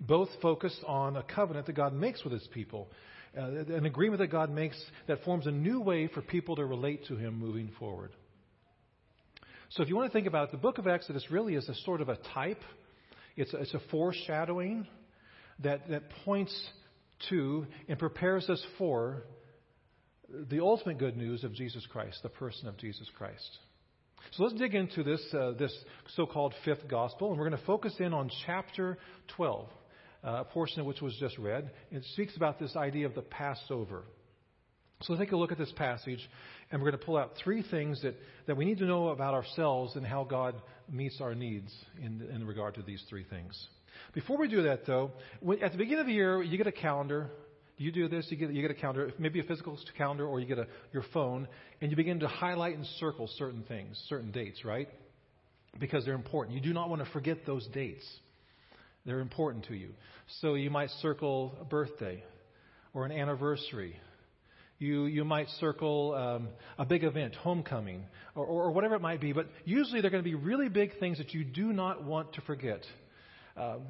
Both 0.00 0.30
focus 0.40 0.76
on 0.86 1.16
a 1.16 1.22
covenant 1.22 1.66
that 1.66 1.74
God 1.74 1.94
makes 1.94 2.24
with 2.24 2.32
his 2.32 2.46
people, 2.52 2.88
uh, 3.36 3.42
an 3.42 3.86
agreement 3.86 4.20
that 4.20 4.32
God 4.32 4.50
makes 4.50 4.82
that 5.06 5.22
forms 5.24 5.46
a 5.46 5.50
new 5.50 5.80
way 5.80 6.08
for 6.08 6.22
people 6.22 6.56
to 6.56 6.64
relate 6.64 7.06
to 7.06 7.16
him 7.16 7.38
moving 7.38 7.70
forward. 7.78 8.10
So 9.74 9.82
if 9.82 9.88
you 9.88 9.96
want 9.96 10.10
to 10.10 10.12
think 10.12 10.26
about 10.26 10.48
it, 10.48 10.52
the 10.52 10.58
book 10.58 10.76
of 10.76 10.86
Exodus 10.86 11.30
really 11.30 11.54
is 11.54 11.66
a 11.66 11.74
sort 11.76 12.02
of 12.02 12.10
a 12.10 12.16
type. 12.34 12.60
It's 13.36 13.54
a, 13.54 13.56
it's 13.56 13.72
a 13.72 13.80
foreshadowing 13.90 14.86
that, 15.60 15.88
that 15.88 16.10
points 16.26 16.54
to 17.30 17.66
and 17.88 17.98
prepares 17.98 18.50
us 18.50 18.62
for 18.76 19.22
the 20.50 20.60
ultimate 20.60 20.98
good 20.98 21.16
news 21.16 21.42
of 21.42 21.54
Jesus 21.54 21.86
Christ, 21.90 22.18
the 22.22 22.28
person 22.28 22.68
of 22.68 22.76
Jesus 22.76 23.08
Christ. 23.16 23.58
So 24.32 24.44
let's 24.44 24.56
dig 24.56 24.74
into 24.74 25.02
this, 25.02 25.22
uh, 25.32 25.52
this 25.58 25.74
so 26.16 26.26
called 26.26 26.52
fifth 26.66 26.86
gospel, 26.86 27.30
and 27.30 27.38
we're 27.38 27.48
going 27.48 27.58
to 27.58 27.66
focus 27.66 27.94
in 27.98 28.12
on 28.12 28.30
chapter 28.44 28.98
12, 29.36 29.68
uh, 30.22 30.28
a 30.28 30.44
portion 30.44 30.80
of 30.80 30.86
which 30.86 31.00
was 31.00 31.16
just 31.18 31.38
read. 31.38 31.70
It 31.90 32.04
speaks 32.12 32.36
about 32.36 32.58
this 32.58 32.76
idea 32.76 33.06
of 33.06 33.14
the 33.14 33.22
Passover. 33.22 34.04
So 35.02 35.16
take 35.16 35.32
a 35.32 35.36
look 35.36 35.50
at 35.50 35.58
this 35.58 35.72
passage, 35.72 36.20
and 36.70 36.80
we're 36.80 36.90
going 36.90 37.00
to 37.00 37.04
pull 37.04 37.16
out 37.16 37.32
three 37.42 37.64
things 37.68 38.00
that, 38.02 38.14
that 38.46 38.56
we 38.56 38.64
need 38.64 38.78
to 38.78 38.84
know 38.84 39.08
about 39.08 39.34
ourselves 39.34 39.96
and 39.96 40.06
how 40.06 40.24
God 40.24 40.54
meets 40.90 41.20
our 41.20 41.34
needs 41.34 41.72
in, 42.00 42.22
in 42.32 42.46
regard 42.46 42.74
to 42.76 42.82
these 42.82 43.02
three 43.08 43.24
things. 43.24 43.66
Before 44.14 44.38
we 44.38 44.48
do 44.48 44.62
that, 44.62 44.86
though, 44.86 45.10
when, 45.40 45.62
at 45.62 45.72
the 45.72 45.78
beginning 45.78 46.00
of 46.00 46.06
the 46.06 46.12
year, 46.12 46.42
you 46.42 46.56
get 46.56 46.66
a 46.66 46.72
calendar. 46.72 47.30
You 47.78 47.90
do 47.90 48.06
this, 48.06 48.26
you 48.30 48.36
get, 48.36 48.52
you 48.52 48.62
get 48.62 48.70
a 48.70 48.74
calendar, 48.74 49.10
maybe 49.18 49.40
a 49.40 49.44
physical 49.44 49.76
calendar, 49.98 50.26
or 50.26 50.38
you 50.38 50.46
get 50.46 50.58
a, 50.58 50.66
your 50.92 51.04
phone, 51.12 51.48
and 51.80 51.90
you 51.90 51.96
begin 51.96 52.20
to 52.20 52.28
highlight 52.28 52.76
and 52.76 52.86
circle 53.00 53.28
certain 53.38 53.64
things, 53.66 54.00
certain 54.08 54.30
dates, 54.30 54.64
right? 54.64 54.88
Because 55.80 56.04
they're 56.04 56.14
important. 56.14 56.54
You 56.54 56.62
do 56.62 56.72
not 56.72 56.88
want 56.90 57.04
to 57.04 57.10
forget 57.10 57.44
those 57.44 57.66
dates. 57.68 58.06
They're 59.04 59.20
important 59.20 59.66
to 59.66 59.74
you. 59.74 59.90
So 60.40 60.54
you 60.54 60.70
might 60.70 60.90
circle 61.00 61.56
a 61.60 61.64
birthday 61.64 62.22
or 62.94 63.04
an 63.04 63.10
anniversary 63.10 63.96
you, 64.82 65.06
you 65.06 65.24
might 65.24 65.48
circle 65.60 66.14
um, 66.14 66.48
a 66.78 66.84
big 66.84 67.04
event, 67.04 67.34
homecoming, 67.36 68.04
or, 68.34 68.44
or, 68.44 68.70
whatever 68.72 68.96
it 68.96 69.00
might 69.00 69.20
be. 69.20 69.32
But 69.32 69.46
usually 69.64 70.00
they're 70.00 70.10
going 70.10 70.22
to 70.22 70.28
be 70.28 70.34
really 70.34 70.68
big 70.68 70.98
things 70.98 71.18
that 71.18 71.32
you 71.32 71.44
do 71.44 71.72
not 71.72 72.04
want 72.04 72.34
to 72.34 72.40
forget. 72.42 72.80
Um, 73.56 73.82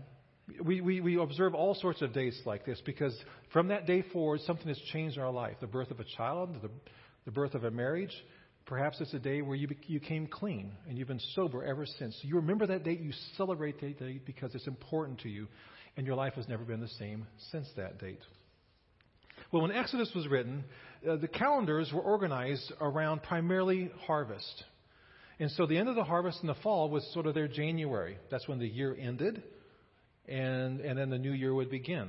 we, 0.63 0.81
we, 0.81 1.01
we 1.01 1.17
observe 1.17 1.55
all 1.55 1.75
sorts 1.75 2.03
of 2.03 2.13
dates 2.13 2.41
like 2.45 2.67
this 2.67 2.81
because 2.85 3.17
from 3.53 3.69
that 3.69 3.87
day 3.87 4.03
forward, 4.13 4.41
something 4.41 4.69
has 4.69 4.79
changed 4.93 5.17
in 5.17 5.23
our 5.23 5.33
life. 5.33 5.57
The 5.61 5.67
birth 5.67 5.91
of 5.91 6.01
a 6.01 6.05
child, 6.17 6.57
the, 6.63 6.71
the 7.25 7.31
birth 7.31 7.55
of 7.55 7.65
a 7.65 7.71
marriage. 7.71 8.15
Perhaps 8.67 9.01
it's 9.01 9.13
a 9.15 9.19
day 9.19 9.43
where 9.43 9.57
you, 9.57 9.69
you 9.87 9.99
came 9.99 10.27
clean 10.27 10.73
and 10.89 10.97
you've 10.97 11.09
been 11.09 11.21
sober 11.35 11.65
ever 11.65 11.85
since. 11.85 12.17
You 12.23 12.37
remember 12.37 12.67
that 12.69 12.85
date, 12.85 13.01
you 13.01 13.13
celebrate 13.37 13.81
that 13.81 13.99
date 13.99 14.25
because 14.25 14.55
it's 14.55 14.67
important 14.69 15.21
to 15.21 15.29
you, 15.29 15.49
and 15.97 16.07
your 16.07 16.17
life 16.17 16.35
has 16.35 16.49
never 16.49 16.65
been 16.65 16.81
the 16.81 16.89
same 16.89 17.27
since 17.51 17.69
that 17.77 17.99
date. 17.99 18.21
Well, 19.53 19.61
when 19.61 19.73
Exodus 19.73 20.11
was 20.15 20.27
written, 20.29 20.65
uh, 21.07 21.17
the 21.17 21.29
calendars 21.29 21.93
were 21.93 22.01
organized 22.01 22.73
around 22.81 23.23
primarily 23.23 23.91
harvest. 24.07 24.65
And 25.39 25.51
so 25.51 25.67
the 25.67 25.77
end 25.77 25.91
of 25.91 25.95
the 25.95 26.05
harvest 26.05 26.39
in 26.41 26.47
the 26.47 26.55
fall 26.63 26.89
was 26.89 27.07
sort 27.13 27.27
of 27.27 27.35
their 27.35 27.49
January. 27.49 28.17
That's 28.31 28.49
when 28.49 28.59
the 28.59 28.67
year 28.67 28.97
ended, 28.99 29.43
and, 30.27 30.81
and 30.81 30.99
then 30.99 31.11
the 31.11 31.19
new 31.19 31.33
year 31.33 31.53
would 31.53 31.71
begin. 31.71 32.09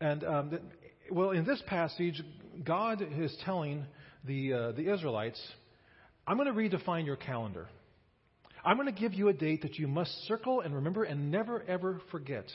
And, 0.00 0.24
um, 0.24 0.50
the, 0.50 0.60
well, 1.12 1.30
in 1.30 1.44
this 1.44 1.62
passage, 1.68 2.20
God 2.64 3.00
is 3.00 3.36
telling 3.44 3.84
the, 4.24 4.52
uh, 4.52 4.72
the 4.72 4.92
Israelites, 4.92 5.40
I'm 6.26 6.36
going 6.38 6.52
to 6.52 6.76
redefine 6.76 7.06
your 7.06 7.16
calendar. 7.16 7.68
I'm 8.64 8.76
going 8.78 8.92
to 8.92 9.00
give 9.00 9.14
you 9.14 9.28
a 9.28 9.32
date 9.32 9.62
that 9.62 9.78
you 9.78 9.86
must 9.86 10.10
circle 10.26 10.60
and 10.60 10.74
remember 10.74 11.04
and 11.04 11.30
never, 11.30 11.62
ever 11.68 12.00
forget. 12.10 12.46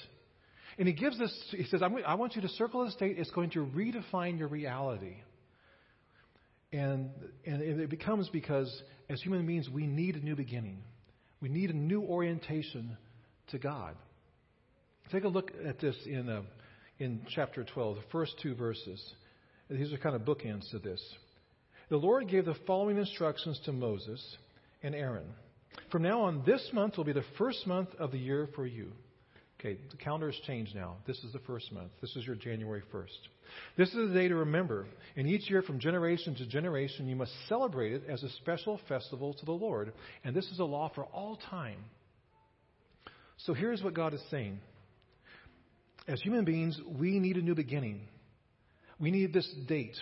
And 0.80 0.88
he 0.88 0.94
gives 0.94 1.20
this, 1.20 1.32
he 1.52 1.66
says, 1.66 1.82
I 1.84 2.16
want 2.16 2.38
you 2.38 2.42
to 2.42 2.48
circle 2.48 2.86
this 2.86 2.96
date. 2.96 3.18
It's 3.20 3.32
going 3.32 3.50
to 3.52 3.66
redefine 3.66 4.40
your 4.40 4.48
reality. 4.48 5.18
And, 6.72 7.10
and 7.46 7.62
it 7.62 7.90
becomes 7.90 8.30
because 8.30 8.82
as 9.10 9.22
human 9.22 9.46
beings, 9.46 9.68
we 9.70 9.86
need 9.86 10.16
a 10.16 10.20
new 10.20 10.38
beginning. 10.38 10.78
We 11.42 11.50
need 11.50 11.70
a 11.70 11.76
new 11.76 12.02
orientation 12.02 12.98
to 13.50 13.60
God. 13.60 13.98
Take 15.12 15.26
a 15.26 15.28
look 15.28 15.52
at 15.68 15.80
this 15.82 15.98
in, 16.06 16.30
uh, 16.30 16.44
in 16.98 17.26
chapter 17.36 17.66
12, 17.66 17.98
the 17.98 18.02
first 18.14 18.36
two 18.42 18.56
verses. 18.56 19.04
These 19.70 19.92
are 19.92 19.98
kind 19.98 20.16
of 20.16 20.22
bookends 20.22 20.70
to 20.72 20.80
this. 20.80 21.02
The 21.90 21.98
Lord 21.98 22.30
gave 22.30 22.46
the 22.46 22.56
following 22.66 22.98
instructions 22.98 23.60
to 23.66 23.74
Moses 23.74 24.24
and 24.82 24.96
Aaron. 24.96 25.28
From 25.92 26.04
now 26.04 26.22
on, 26.22 26.44
this 26.46 26.70
month 26.72 26.96
will 26.96 27.04
be 27.04 27.12
the 27.12 27.24
first 27.38 27.68
month 27.68 27.90
of 28.00 28.12
the 28.12 28.20
year 28.20 28.48
for 28.56 28.66
you. 28.66 28.94
Okay, 29.60 29.78
the 29.92 29.98
calendar 29.98 30.32
has 30.32 30.40
changed 30.48 30.74
now. 30.74 30.96
This 31.06 31.18
is 31.18 31.34
the 31.34 31.40
first 31.40 31.72
month. 31.74 31.92
This 32.00 32.16
is 32.16 32.26
your 32.26 32.36
January 32.36 32.82
1st. 32.94 33.18
This 33.78 33.90
is 33.90 34.10
a 34.10 34.14
day 34.14 34.30
to 34.30 34.36
remember. 34.36 34.86
And 35.18 35.28
each 35.28 35.50
year, 35.50 35.62
from 35.62 35.80
generation 35.80 36.34
to 36.36 36.46
generation, 36.46 37.10
you 37.10 37.16
must 37.18 37.34
celebrate 37.50 37.92
it 37.92 38.04
as 38.08 38.24
a 38.24 38.30
special 38.30 38.80
festival 38.88 39.34
to 39.34 39.46
the 39.46 39.52
Lord. 39.52 39.92
And 40.24 40.34
this 40.34 40.46
is 40.46 40.60
a 40.60 40.64
law 40.64 40.90
for 40.96 41.04
all 41.06 41.38
time. 41.50 41.80
So 43.40 43.54
here's 43.54 43.84
what 43.84 43.94
God 43.94 44.14
is 44.14 44.22
saying. 44.32 44.60
As 46.08 46.22
human 46.22 46.46
beings, 46.46 46.80
we 46.98 47.20
need 47.20 47.36
a 47.36 47.42
new 47.42 47.56
beginning. 47.56 48.02
We 48.98 49.12
need 49.12 49.34
this 49.34 49.50
date. 49.68 49.98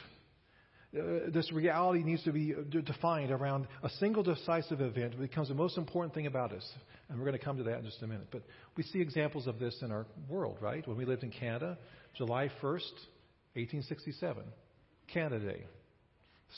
Uh, 0.95 1.29
this 1.33 1.51
reality 1.51 2.03
needs 2.03 2.23
to 2.23 2.31
be 2.31 2.55
defined 2.85 3.31
around 3.31 3.67
a 3.83 3.89
single 3.89 4.23
decisive 4.23 4.79
event. 4.79 5.13
It 5.13 5.19
becomes 5.19 5.49
the 5.49 5.53
most 5.53 5.77
important 5.77 6.13
thing 6.13 6.27
about 6.27 6.53
us. 6.53 6.65
And 7.09 7.19
we're 7.19 7.25
going 7.25 7.37
to 7.37 7.43
come 7.43 7.57
to 7.57 7.63
that 7.63 7.79
in 7.79 7.85
just 7.85 8.01
a 8.03 8.07
minute. 8.07 8.27
But 8.31 8.43
we 8.77 8.83
see 8.83 9.01
examples 9.01 9.47
of 9.47 9.59
this 9.59 9.77
in 9.81 9.91
our 9.91 10.05
world, 10.29 10.59
right? 10.61 10.87
When 10.87 10.95
we 10.97 11.03
lived 11.03 11.23
in 11.23 11.31
Canada, 11.31 11.77
July 12.15 12.47
1st, 12.61 12.93
1867, 13.55 14.43
Canada 15.13 15.39
Day. 15.39 15.65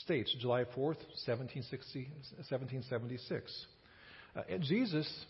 States, 0.04 0.32
July 0.40 0.62
4th, 0.62 1.02
1776. 1.26 3.66
Uh, 4.36 4.42
Jesus 4.60 5.24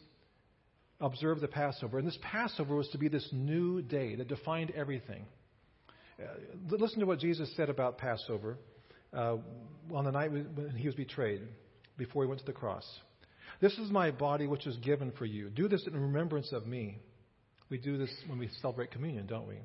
observed 1.01 1.41
the 1.41 1.49
Passover, 1.49 1.99
and 1.99 2.07
this 2.07 2.19
Passover 2.21 2.77
was 2.77 2.87
to 2.89 2.99
be 2.99 3.09
this 3.09 3.27
new 3.33 3.81
day 3.81 4.17
that 4.17 4.29
defined 4.29 4.73
everything. 4.73 5.25
Uh, 6.21 6.25
listen 6.69 7.01
to 7.01 7.07
what 7.07 7.19
Jesus 7.19 7.51
said 7.57 7.71
about 7.71 7.97
Passover 7.97 8.59
uh, 9.13 9.37
on 9.93 10.05
the 10.05 10.11
night 10.11 10.33
when 10.33 10.75
he 10.77 10.87
was 10.87 10.95
betrayed, 10.95 11.43
before 11.97 12.23
he 12.25 12.29
went 12.29 12.41
to 12.41 12.47
the 12.47 12.53
cross. 12.53 12.85
This 13.61 13.77
is 13.79 13.91
my 13.91 14.11
body 14.11 14.47
which 14.47 14.67
is 14.67 14.77
given 14.79 15.13
for 15.13 15.27
you. 15.27 15.51
Do 15.51 15.69
this 15.69 15.87
in 15.87 15.95
remembrance 15.95 16.53
of 16.53 16.67
me. 16.67 16.99
We 17.69 17.79
do 17.79 17.99
this 17.99 18.11
when 18.27 18.39
we 18.39 18.49
celebrate 18.61 18.91
communion, 18.91 19.27
don't 19.27 19.47
we? 19.47 19.59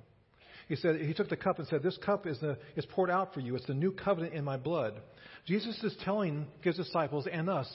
He 0.68 0.76
said 0.76 1.00
he 1.00 1.14
took 1.14 1.30
the 1.30 1.38
cup 1.38 1.60
and 1.60 1.68
said, 1.68 1.84
"This 1.84 1.98
cup 1.98 2.26
is 2.26 2.40
the, 2.40 2.58
is 2.76 2.86
poured 2.88 3.10
out 3.10 3.34
for 3.34 3.40
you. 3.40 3.56
It's 3.56 3.68
the 3.68 3.74
new 3.74 3.92
covenant 3.92 4.34
in 4.34 4.44
my 4.44 4.58
blood." 4.58 5.00
Jesus 5.46 5.82
is 5.84 5.96
telling 6.04 6.48
his 6.62 6.76
disciples 6.76 7.28
and 7.32 7.50
us, 7.50 7.70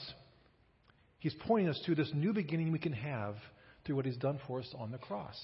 he's 1.19 1.33
pointing 1.47 1.69
us 1.69 1.81
to 1.85 1.95
this 1.95 2.11
new 2.13 2.33
beginning 2.33 2.71
we 2.71 2.79
can 2.79 2.93
have 2.93 3.35
through 3.85 3.95
what 3.95 4.05
he's 4.05 4.17
done 4.17 4.39
for 4.45 4.59
us 4.59 4.73
on 4.77 4.91
the 4.91 4.97
cross. 4.97 5.39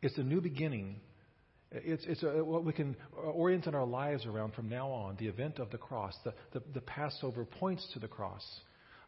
It's 0.00 0.16
a 0.18 0.22
new 0.22 0.40
beginning. 0.40 1.00
It's, 1.70 2.04
it's 2.06 2.22
a, 2.22 2.44
what 2.44 2.64
we 2.64 2.72
can 2.72 2.96
orient 3.14 3.66
in 3.66 3.74
our 3.74 3.86
lives 3.86 4.24
around 4.26 4.54
from 4.54 4.68
now 4.68 4.88
on. 4.88 5.16
The 5.18 5.26
event 5.28 5.58
of 5.58 5.70
the 5.70 5.78
cross, 5.78 6.14
the, 6.24 6.32
the, 6.52 6.62
the 6.72 6.80
Passover 6.80 7.44
points 7.44 7.86
to 7.92 7.98
the 7.98 8.08
cross 8.08 8.44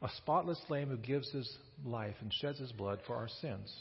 a 0.02 0.08
spotless 0.16 0.60
lamb 0.68 0.88
who 0.88 0.96
gives 0.96 1.30
his 1.30 1.50
life 1.84 2.14
and 2.20 2.32
sheds 2.32 2.58
his 2.58 2.72
blood 2.72 3.00
for 3.06 3.16
our 3.16 3.28
sins. 3.40 3.72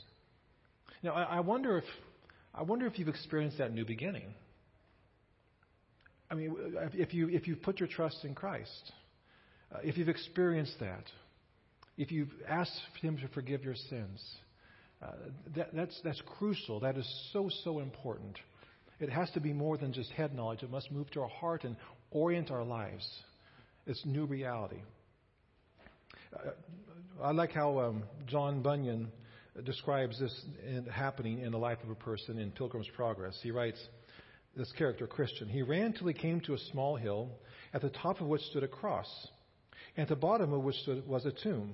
Now, 1.01 1.13
I, 1.13 1.23
I 1.23 1.39
wonder 1.39 1.77
if 1.77 1.85
I 2.53 2.63
wonder 2.63 2.85
if 2.87 2.99
you've 2.99 3.07
experienced 3.07 3.59
that 3.59 3.73
new 3.73 3.85
beginning. 3.85 4.33
I 6.29 6.35
mean, 6.35 6.55
if 6.93 7.13
you 7.13 7.29
if 7.29 7.47
you've 7.47 7.61
put 7.61 7.79
your 7.79 7.87
trust 7.87 8.25
in 8.25 8.35
Christ, 8.35 8.91
uh, 9.73 9.79
if 9.83 9.97
you've 9.97 10.09
experienced 10.09 10.75
that, 10.79 11.05
if 11.97 12.11
you've 12.11 12.33
asked 12.47 12.81
Him 13.01 13.17
to 13.17 13.27
forgive 13.29 13.63
your 13.63 13.75
sins, 13.75 14.21
uh, 15.01 15.11
that, 15.55 15.73
that's 15.73 15.99
that's 16.03 16.21
crucial. 16.37 16.81
That 16.81 16.97
is 16.97 17.29
so 17.31 17.49
so 17.63 17.79
important. 17.79 18.37
It 18.99 19.09
has 19.09 19.29
to 19.31 19.39
be 19.39 19.53
more 19.53 19.77
than 19.77 19.93
just 19.93 20.11
head 20.11 20.33
knowledge. 20.33 20.63
It 20.63 20.71
must 20.71 20.91
move 20.91 21.09
to 21.11 21.21
our 21.21 21.29
heart 21.29 21.63
and 21.63 21.75
orient 22.11 22.51
our 22.51 22.63
lives. 22.63 23.07
It's 23.87 24.05
new 24.05 24.25
reality. 24.25 24.81
Uh, 26.33 26.51
I 27.23 27.31
like 27.31 27.51
how 27.51 27.79
um, 27.79 28.03
John 28.27 28.61
Bunyan 28.61 29.11
describes 29.65 30.19
this 30.19 30.45
in, 30.65 30.85
happening 30.85 31.39
in 31.39 31.51
the 31.51 31.57
life 31.57 31.79
of 31.83 31.89
a 31.89 31.95
person 31.95 32.37
in 32.37 32.51
Pilgrim's 32.51 32.87
Progress. 32.95 33.37
He 33.41 33.51
writes, 33.51 33.79
this 34.55 34.71
character, 34.73 35.07
Christian, 35.07 35.47
he 35.47 35.61
ran 35.61 35.93
till 35.93 36.07
he 36.07 36.13
came 36.13 36.41
to 36.41 36.53
a 36.53 36.57
small 36.71 36.95
hill, 36.95 37.29
at 37.73 37.81
the 37.81 37.89
top 37.89 38.19
of 38.19 38.27
which 38.27 38.41
stood 38.41 38.63
a 38.63 38.67
cross, 38.67 39.07
and 39.95 40.03
at 40.03 40.09
the 40.09 40.15
bottom 40.15 40.53
of 40.53 40.63
which 40.63 40.75
stood, 40.77 41.07
was 41.07 41.25
a 41.25 41.31
tomb. 41.31 41.73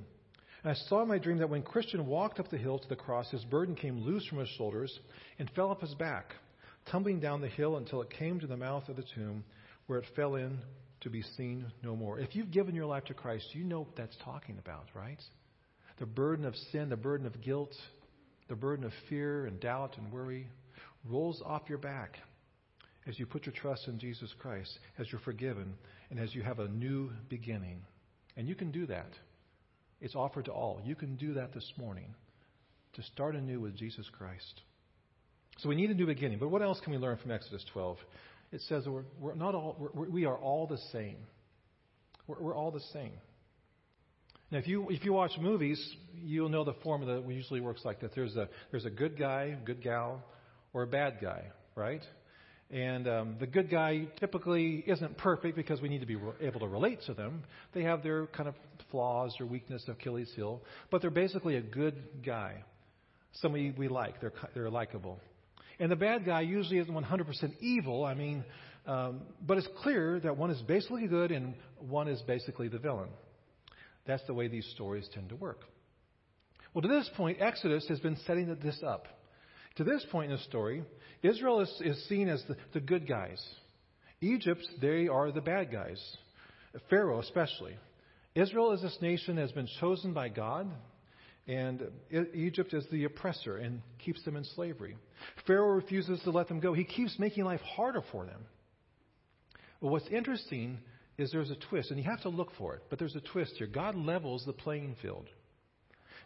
And 0.64 0.72
I 0.72 0.76
saw 0.88 1.02
in 1.02 1.08
my 1.08 1.18
dream 1.18 1.38
that 1.40 1.50
when 1.50 1.62
Christian 1.62 2.06
walked 2.06 2.40
up 2.40 2.50
the 2.50 2.58
hill 2.58 2.80
to 2.80 2.90
the 2.90 2.96
cross, 2.96 3.30
his 3.32 3.46
burden 3.46 3.76
came 3.76 4.02
loose 4.02 4.26
from 4.28 4.40
his 4.40 4.50
shoulders 4.50 5.00
and 5.40 5.50
fell 5.52 5.70
off 5.70 5.82
his 5.82 5.94
back, 5.96 6.34
tumbling 6.92 7.20
down 7.20 7.42
the 7.42 7.48
hill 7.48 7.78
until 7.78 8.02
it 8.02 8.10
came 8.10 8.40
to 8.40 8.48
the 8.48 8.58
mouth 8.58 8.88
of 8.90 8.96
the 8.96 9.06
tomb, 9.16 9.44
where 9.88 10.00
it 10.00 10.06
fell 10.16 10.36
in 10.36 10.60
to 11.02 11.10
be 11.10 11.22
seen 11.22 11.66
no 11.84 11.96
more. 11.96 12.20
If 12.20 12.36
you've 12.36 12.52
given 12.52 12.76
your 12.76 12.86
life 12.86 13.06
to 13.06 13.14
Christ, 13.14 13.46
you 13.54 13.64
know 13.64 13.82
what 13.82 13.96
that's 13.96 14.18
talking 14.24 14.58
about, 14.58 14.88
right? 14.94 15.22
The 16.00 16.06
burden 16.06 16.46
of 16.46 16.56
sin, 16.72 16.90
the 16.90 16.98
burden 16.98 17.28
of 17.28 17.42
guilt, 17.42 17.74
the 18.48 18.56
burden 18.56 18.86
of 18.86 18.92
fear 19.10 19.46
and 19.46 19.60
doubt 19.60 19.98
and 19.98 20.12
worry 20.12 20.48
rolls 21.08 21.42
off 21.46 21.64
your 21.70 21.78
back 21.78 22.18
as 23.08 23.20
you 23.20 23.26
put 23.26 23.46
your 23.46 23.54
trust 23.54 23.88
in 23.88 24.00
Jesus 24.00 24.34
Christ, 24.40 24.80
as 24.98 25.12
you're 25.12 25.22
forgiven, 25.22 25.76
and 26.10 26.20
as 26.20 26.34
you 26.34 26.42
have 26.42 26.60
a 26.60 26.68
new 26.68 27.12
beginning. 27.30 27.82
And 28.36 28.48
you 28.48 28.56
can 28.56 28.72
do 28.72 28.88
that. 28.88 29.12
It's 30.02 30.16
offered 30.16 30.46
to 30.46 30.52
all. 30.52 30.82
You 30.84 30.96
can 30.96 31.16
do 31.16 31.36
that 31.36 31.54
this 31.54 31.72
morning 31.78 32.16
to 32.94 33.04
start 33.04 33.36
anew 33.36 33.60
with 33.60 33.76
Jesus 33.76 34.10
Christ. 34.18 34.62
So 35.58 35.70
we 35.70 35.76
need 35.76 35.90
a 35.90 35.94
new 35.94 36.06
beginning. 36.06 36.40
But 36.40 36.50
what 36.50 36.62
else 36.62 36.80
can 36.84 36.92
we 36.92 36.98
learn 36.98 37.18
from 37.18 37.32
Exodus 37.32 37.64
12? 37.74 37.98
It 38.52 38.62
says 38.68 38.86
we're, 38.88 39.04
we're 39.20 39.36
not 39.36 39.56
all, 39.56 39.76
we're, 39.94 40.10
we 40.10 40.26
are 40.26 40.38
all 40.38 40.68
the 40.68 40.78
same. 40.92 41.18
We're, 42.28 42.40
we're 42.40 42.56
all 42.56 42.72
the 42.72 42.84
same. 42.94 43.14
Now, 44.52 44.60
if 44.60 44.68
you 44.68 44.88
if 44.90 45.04
you 45.04 45.12
watch 45.12 45.32
movies, 45.40 45.96
you'll 46.24 46.50
know 46.50 46.64
the 46.64 46.76
formula 46.84 47.20
that 47.20 47.30
usually 47.30 47.62
works 47.62 47.82
like 47.84 48.02
that. 48.02 48.14
There's 48.14 48.36
a 48.36 48.48
there's 48.72 48.86
a 48.86 48.92
good 48.92 49.18
guy, 49.18 49.58
good 49.66 49.82
gal, 49.82 50.24
or 50.72 50.84
a 50.84 50.88
bad 50.88 51.18
guy, 51.20 51.46
right? 51.76 52.04
And 52.70 53.08
um, 53.08 53.36
the 53.40 53.48
good 53.48 53.70
guy 53.70 54.08
typically 54.20 54.84
isn't 54.88 55.18
perfect 55.18 55.56
because 55.56 55.82
we 55.82 55.90
need 55.90 56.02
to 56.02 56.06
be 56.06 56.18
able 56.42 56.60
to 56.60 56.68
relate 56.68 57.00
to 57.08 57.14
them. 57.14 57.44
They 57.74 57.84
have 57.84 58.04
their 58.04 58.28
kind 58.28 58.48
of 58.48 58.56
flaws 58.92 59.36
or 59.40 59.46
weakness, 59.46 59.84
of 59.88 59.96
Achilles 59.96 60.32
heel, 60.36 60.62
but 60.90 61.02
they're 61.02 61.12
basically 61.12 61.58
a 61.58 61.62
good 61.62 61.96
guy, 62.24 62.64
somebody 63.34 63.72
we 63.72 63.88
like. 63.88 64.22
They're 64.22 64.34
they're 64.54 64.70
likable. 64.70 65.20
And 65.80 65.92
the 65.92 65.96
bad 65.96 66.26
guy 66.26 66.42
usually 66.42 66.80
isn't 66.80 66.94
100% 66.94 67.60
evil. 67.60 68.06
I 68.06 68.14
mean, 68.14 68.44
um, 68.86 69.22
but 69.46 69.58
it's 69.58 69.68
clear 69.82 70.20
that 70.22 70.38
one 70.38 70.52
is 70.52 70.62
basically 70.62 71.08
good 71.08 71.32
and 71.32 71.56
one 71.80 72.08
is 72.08 72.22
basically 72.22 72.68
the 72.68 72.80
villain. 72.80 73.10
That's 74.06 74.24
the 74.28 74.34
way 74.34 74.48
these 74.48 74.68
stories 74.76 75.08
tend 75.14 75.30
to 75.30 75.36
work. 75.36 75.62
Well, 76.74 76.82
to 76.82 76.88
this 76.88 77.10
point, 77.16 77.38
Exodus 77.40 77.88
has 77.88 78.00
been 78.00 78.18
setting 78.28 78.56
this 78.62 78.82
up. 78.86 79.08
To 79.78 79.84
this 79.84 80.06
point 80.12 80.32
in 80.32 80.38
the 80.38 80.44
story, 80.44 80.84
Israel 81.24 81.62
is, 81.62 81.82
is 81.84 82.08
seen 82.08 82.30
as 82.30 82.44
the, 82.48 82.56
the 82.74 82.80
good 82.80 83.08
guys. 83.08 83.44
Egypt, 84.22 84.66
they 84.82 85.08
are 85.08 85.32
the 85.32 85.42
bad 85.42 85.72
guys. 85.72 86.02
Pharaoh, 86.90 87.20
especially. 87.20 87.76
Israel 88.36 88.74
is 88.74 88.82
this 88.82 88.98
nation 89.02 89.36
that 89.36 89.44
has 89.44 89.52
been 89.52 89.68
chosen 89.80 90.14
by 90.14 90.30
God, 90.30 90.70
and 91.48 91.84
Egypt 92.34 92.74
is 92.74 92.86
the 92.92 93.04
oppressor 93.04 93.58
and 93.58 93.82
keeps 94.04 94.24
them 94.24 94.36
in 94.36 94.44
slavery. 94.44 94.98
Pharaoh 95.46 95.76
refuses 95.76 96.20
to 96.24 96.32
let 96.32 96.48
them 96.48 96.60
go. 96.60 96.74
He 96.74 96.84
keeps 96.84 97.20
making 97.20 97.46
life 97.46 97.62
harder 97.62 98.02
for 98.12 98.26
them. 98.26 98.46
Well, 99.80 99.92
what's 99.92 100.08
interesting 100.08 100.80
is 101.18 101.32
there's 101.32 101.52
a 101.52 101.58
twist, 101.70 101.92
and 101.92 102.00
you 102.00 102.06
have 102.10 102.22
to 102.24 102.30
look 102.30 102.50
for 102.58 102.76
it, 102.76 102.84
but 102.90 102.98
there's 102.98 103.16
a 103.16 103.22
twist 103.22 103.54
here. 103.58 103.68
God 103.68 103.96
levels 103.96 104.44
the 104.46 104.54
playing 104.54 104.96
field. 105.02 105.28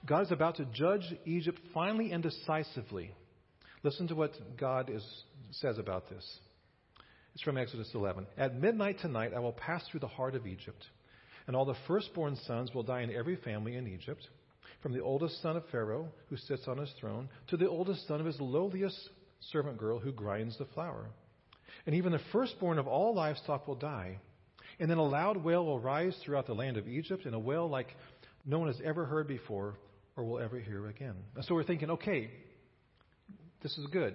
God 0.06 0.24
is 0.24 0.32
about 0.32 0.56
to 0.56 0.66
judge 0.66 1.04
Egypt 1.26 1.60
finally 1.74 2.12
and 2.12 2.24
decisively. 2.24 3.12
Listen 3.84 4.08
to 4.08 4.16
what 4.16 4.32
God 4.58 4.90
is, 4.90 5.06
says 5.52 5.78
about 5.78 6.10
this. 6.10 6.26
It's 7.34 7.44
from 7.44 7.58
Exodus 7.58 7.92
11. 7.94 8.26
At 8.38 8.56
midnight 8.56 9.00
tonight, 9.00 9.34
I 9.36 9.40
will 9.40 9.52
pass 9.52 9.84
through 9.90 10.00
the 10.00 10.08
heart 10.08 10.36
of 10.36 10.48
Egypt, 10.48 10.84
and 11.46 11.56
all 11.56 11.66
the 11.66 11.76
firstborn 11.88 12.38
sons 12.48 12.74
will 12.74 12.84
die 12.84 13.02
in 13.02 13.14
every 13.14 13.36
family 13.36 13.76
in 13.76 13.88
Egypt, 13.88 14.28
from 14.82 14.94
the 14.94 15.02
oldest 15.02 15.42
son 15.42 15.58
of 15.58 15.64
Pharaoh, 15.72 16.08
who 16.30 16.38
sits 16.38 16.68
on 16.68 16.78
his 16.78 16.92
throne, 17.00 17.30
to 17.48 17.58
the 17.58 17.70
oldest 17.70 18.08
son 18.08 18.20
of 18.20 18.26
his 18.26 18.40
lowliest 18.40 19.10
servant 19.52 19.78
girl, 19.78 20.00
who 20.00 20.12
grinds 20.12 20.58
the 20.58 20.66
flour. 20.66 21.10
And 21.86 21.96
even 21.96 22.12
the 22.12 22.22
firstborn 22.32 22.80
of 22.80 22.88
all 22.88 23.14
livestock 23.14 23.68
will 23.68 23.76
die. 23.76 24.20
And 24.80 24.90
then 24.90 24.98
a 24.98 25.04
loud 25.04 25.44
wail 25.44 25.66
will 25.66 25.80
rise 25.80 26.16
throughout 26.24 26.48
the 26.48 26.54
land 26.54 26.78
of 26.78 26.88
Egypt, 26.88 27.26
and 27.26 27.36
a 27.36 27.40
wail 27.40 27.70
like 27.70 27.88
no 28.46 28.60
one 28.60 28.68
has 28.68 28.82
ever 28.84 29.06
heard 29.06 29.28
before 29.28 29.76
or 30.16 30.24
will 30.24 30.40
ever 30.40 30.60
hear 30.60 30.88
again. 30.88 31.16
And 31.36 31.46
so 31.46 31.56
we're 31.56 31.64
thinking, 31.64 31.92
okay, 31.92 32.30
this 33.62 33.78
is 33.78 33.86
good. 33.88 34.14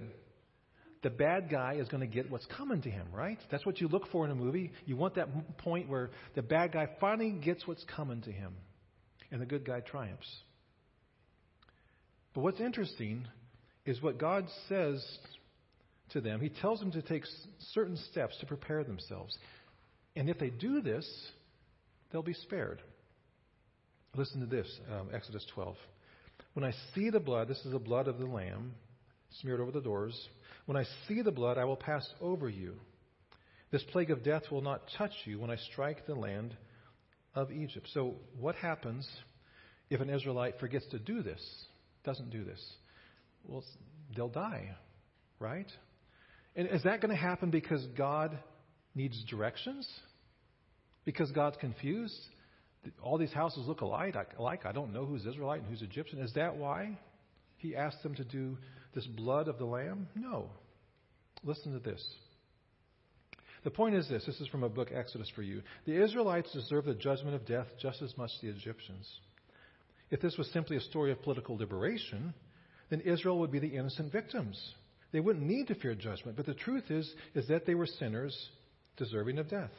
The 1.03 1.11
bad 1.11 1.51
guy 1.51 1.75
is 1.75 1.89
going 1.89 2.01
to 2.01 2.07
get 2.07 2.31
what's 2.31 2.47
coming 2.47 2.81
to 2.83 2.91
him, 2.91 3.07
right? 3.13 3.39
That's 3.51 3.67
what 3.67 3.79
you 3.79 3.89
look 3.89 4.11
for 4.11 4.25
in 4.25 4.31
a 4.31 4.35
movie. 4.35 4.73
You 4.87 4.97
want 4.97 5.17
that 5.17 5.59
point 5.59 5.89
where 5.89 6.11
the 6.35 6.41
bad 6.41 6.73
guy 6.73 6.89
finally 6.99 7.31
gets 7.31 7.67
what's 7.67 7.85
coming 7.95 8.23
to 8.23 8.33
him, 8.33 8.55
and 9.31 9.41
the 9.41 9.47
good 9.47 9.67
guy 9.67 9.81
triumphs. 9.81 10.27
But 12.35 12.41
what's 12.41 12.61
interesting 12.61 13.27
is 13.87 14.03
what 14.03 14.19
God 14.19 14.47
says 14.69 15.05
to 16.11 16.21
them. 16.21 16.41
He 16.41 16.49
tells 16.49 16.81
them 16.81 16.93
to 16.93 17.03
take 17.03 17.25
certain 17.73 17.97
steps 18.11 18.37
to 18.41 18.47
prepare 18.47 18.85
themselves. 18.85 19.37
And 20.17 20.29
if 20.29 20.39
they 20.39 20.51
do 20.51 20.81
this, 20.81 21.09
they'll 22.11 22.23
be 22.23 22.35
spared. 22.35 22.83
Listen 24.17 24.41
to 24.41 24.47
this 24.47 24.69
um, 24.93 25.09
Exodus 25.13 25.45
12. 25.55 25.77
When 26.55 26.65
I 26.65 26.73
see 26.95 27.11
the 27.11 27.21
blood, 27.21 27.49
this 27.49 27.65
is 27.65 27.73
the 27.73 27.79
blood 27.79 28.07
of 28.07 28.19
the 28.19 28.27
Lamb 28.27 28.75
smeared 29.41 29.61
over 29.61 29.73
the 29.73 29.81
doors. 29.81 30.17
When 30.67 30.77
I 30.77 30.85
see 31.09 31.23
the 31.23 31.33
blood, 31.33 31.59
I 31.59 31.65
will 31.65 31.77
pass 31.77 32.09
over 32.21 32.49
you. 32.49 32.75
This 33.71 33.83
plague 33.91 34.11
of 34.11 34.23
death 34.23 34.45
will 34.51 34.63
not 34.63 34.83
touch 34.97 35.11
you 35.25 35.41
when 35.41 35.51
I 35.51 35.57
strike 35.57 36.07
the 36.07 36.15
land 36.15 36.57
of 37.35 37.51
Egypt. 37.51 37.89
So, 37.93 38.15
what 38.39 38.55
happens 38.55 39.09
if 39.91 40.01
an 40.01 40.11
Israelite 40.11 40.61
forgets 40.61 40.87
to 40.93 40.99
do 41.01 41.23
this, 41.23 41.41
doesn't 42.05 42.31
do 42.31 42.45
this? 42.45 42.61
Well, 43.45 43.65
they'll 44.15 44.29
die, 44.29 44.75
right? 45.39 45.71
And 46.57 46.69
is 46.69 46.83
that 46.85 47.01
going 47.01 47.15
to 47.15 47.21
happen 47.21 47.51
because 47.51 47.85
God 47.97 48.39
needs 48.95 49.23
directions? 49.25 49.89
Because 51.05 51.31
God's 51.33 51.57
confused? 51.57 52.19
All 53.03 53.19
these 53.19 53.33
houses 53.33 53.67
look 53.67 53.81
alike. 53.81 54.17
I 54.65 54.73
don't 54.73 54.93
know 54.93 55.07
who's 55.07 55.27
Israelite 55.27 55.61
and 55.61 55.71
who's 55.71 55.83
Egyptian. 55.83 56.21
Is 56.21 56.33
that 56.35 56.57
why 56.57 56.99
He 57.57 57.75
asked 57.75 58.03
them 58.03 58.15
to 58.17 58.25
do 58.25 58.59
this 58.95 59.07
blood 59.07 59.49
of 59.49 59.59
the 59.59 59.65
Lamb? 59.65 60.09
No. 60.15 60.51
Listen 61.43 61.73
to 61.73 61.79
this. 61.79 62.03
The 63.65 63.71
point 63.71 63.95
is 63.95 64.09
this 64.09 64.25
this 64.27 64.41
is 64.41 64.49
from 64.49 64.63
a 64.63 64.69
book, 64.69 64.91
Exodus, 64.95 65.31
for 65.35 65.43
you. 65.43 65.63
The 65.87 66.03
Israelites 66.03 66.53
deserve 66.53 66.85
the 66.85 66.95
judgment 66.95 67.35
of 67.35 67.47
death 67.47 67.67
just 67.81 68.03
as 68.03 68.17
much 68.17 68.31
as 68.35 68.41
the 68.43 68.49
Egyptians. 68.49 69.11
If 70.15 70.21
this 70.21 70.39
was 70.39 70.49
simply 70.53 70.77
a 70.77 70.81
story 70.81 71.11
of 71.11 71.21
political 71.23 71.57
liberation, 71.57 72.35
then 72.89 73.01
Israel 73.01 73.41
would 73.41 73.51
be 73.51 73.59
the 73.59 73.77
innocent 73.77 74.13
victims. 74.13 74.57
They 75.11 75.19
wouldn't 75.19 75.45
need 75.45 75.67
to 75.67 75.75
fear 75.75 75.97
judgment. 75.97 76.37
But 76.37 76.47
the 76.47 76.55
truth 76.55 76.89
is, 76.89 77.13
is 77.35 77.49
that 77.49 77.67
they 77.67 77.75
were 77.75 77.89
sinners 77.89 78.51
deserving 78.97 79.39
of 79.39 79.51
death. 79.51 79.73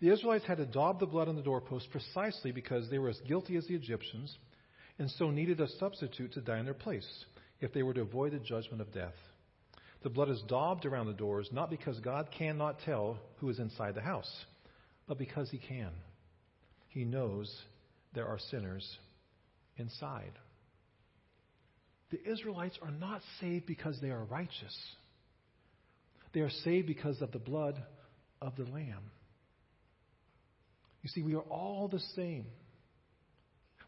The 0.00 0.10
Israelites 0.10 0.44
had 0.44 0.58
to 0.58 0.64
daub 0.64 1.00
the 1.00 1.06
blood 1.06 1.26
on 1.26 1.34
the 1.34 1.42
doorpost 1.42 1.90
precisely 1.90 2.52
because 2.52 2.88
they 2.88 3.00
were 3.00 3.08
as 3.08 3.18
guilty 3.26 3.56
as 3.56 3.66
the 3.66 3.74
Egyptians 3.74 4.32
and 5.00 5.10
so 5.10 5.32
needed 5.32 5.60
a 5.60 5.66
substitute 5.80 6.32
to 6.34 6.40
die 6.40 6.60
in 6.60 6.64
their 6.64 6.72
place 6.72 7.24
if 7.60 7.72
they 7.72 7.82
were 7.82 7.94
to 7.94 8.02
avoid 8.02 8.34
the 8.34 8.38
judgment 8.38 8.80
of 8.80 8.94
death. 8.94 9.16
The 10.04 10.10
blood 10.10 10.30
is 10.30 10.40
daubed 10.46 10.86
around 10.86 11.08
the 11.08 11.14
doors 11.14 11.48
not 11.50 11.68
because 11.68 11.98
God 11.98 12.28
cannot 12.30 12.78
tell 12.84 13.18
who 13.38 13.48
is 13.48 13.58
inside 13.58 13.96
the 13.96 14.02
house, 14.02 14.32
but 15.08 15.18
because 15.18 15.50
He 15.50 15.58
can. 15.58 15.90
He 16.90 17.04
knows 17.04 17.52
there 18.14 18.28
are 18.28 18.38
sinners 18.38 18.98
inside. 19.76 20.32
The 22.10 22.30
Israelites 22.30 22.78
are 22.82 22.90
not 22.90 23.22
saved 23.40 23.66
because 23.66 23.98
they 24.00 24.10
are 24.10 24.24
righteous. 24.24 24.76
They 26.34 26.40
are 26.40 26.50
saved 26.64 26.86
because 26.86 27.20
of 27.22 27.32
the 27.32 27.38
blood 27.38 27.82
of 28.40 28.54
the 28.56 28.64
Lamb. 28.64 29.10
You 31.02 31.08
see, 31.08 31.22
we 31.22 31.34
are 31.34 31.40
all 31.40 31.88
the 31.88 32.00
same. 32.14 32.46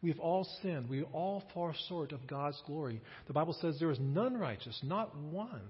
We've 0.02 0.18
all 0.18 0.46
sinned. 0.62 0.88
We 0.88 1.02
all 1.02 1.42
fall 1.54 1.72
short 1.88 2.12
of 2.12 2.26
God's 2.26 2.60
glory. 2.66 3.00
The 3.26 3.32
Bible 3.32 3.56
says 3.60 3.76
there 3.78 3.90
is 3.90 4.00
none 4.00 4.36
righteous, 4.36 4.78
not 4.82 5.16
one. 5.16 5.62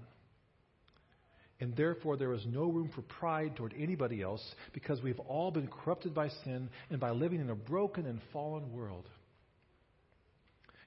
And 1.61 1.75
therefore, 1.75 2.17
there 2.17 2.33
is 2.33 2.45
no 2.45 2.65
room 2.65 2.89
for 2.93 3.01
pride 3.01 3.55
toward 3.55 3.73
anybody 3.79 4.21
else 4.21 4.43
because 4.73 5.01
we've 5.01 5.19
all 5.21 5.51
been 5.51 5.67
corrupted 5.67 6.13
by 6.13 6.27
sin 6.43 6.69
and 6.89 6.99
by 6.99 7.11
living 7.11 7.39
in 7.39 7.49
a 7.49 7.55
broken 7.55 8.05
and 8.05 8.19
fallen 8.33 8.73
world. 8.73 9.07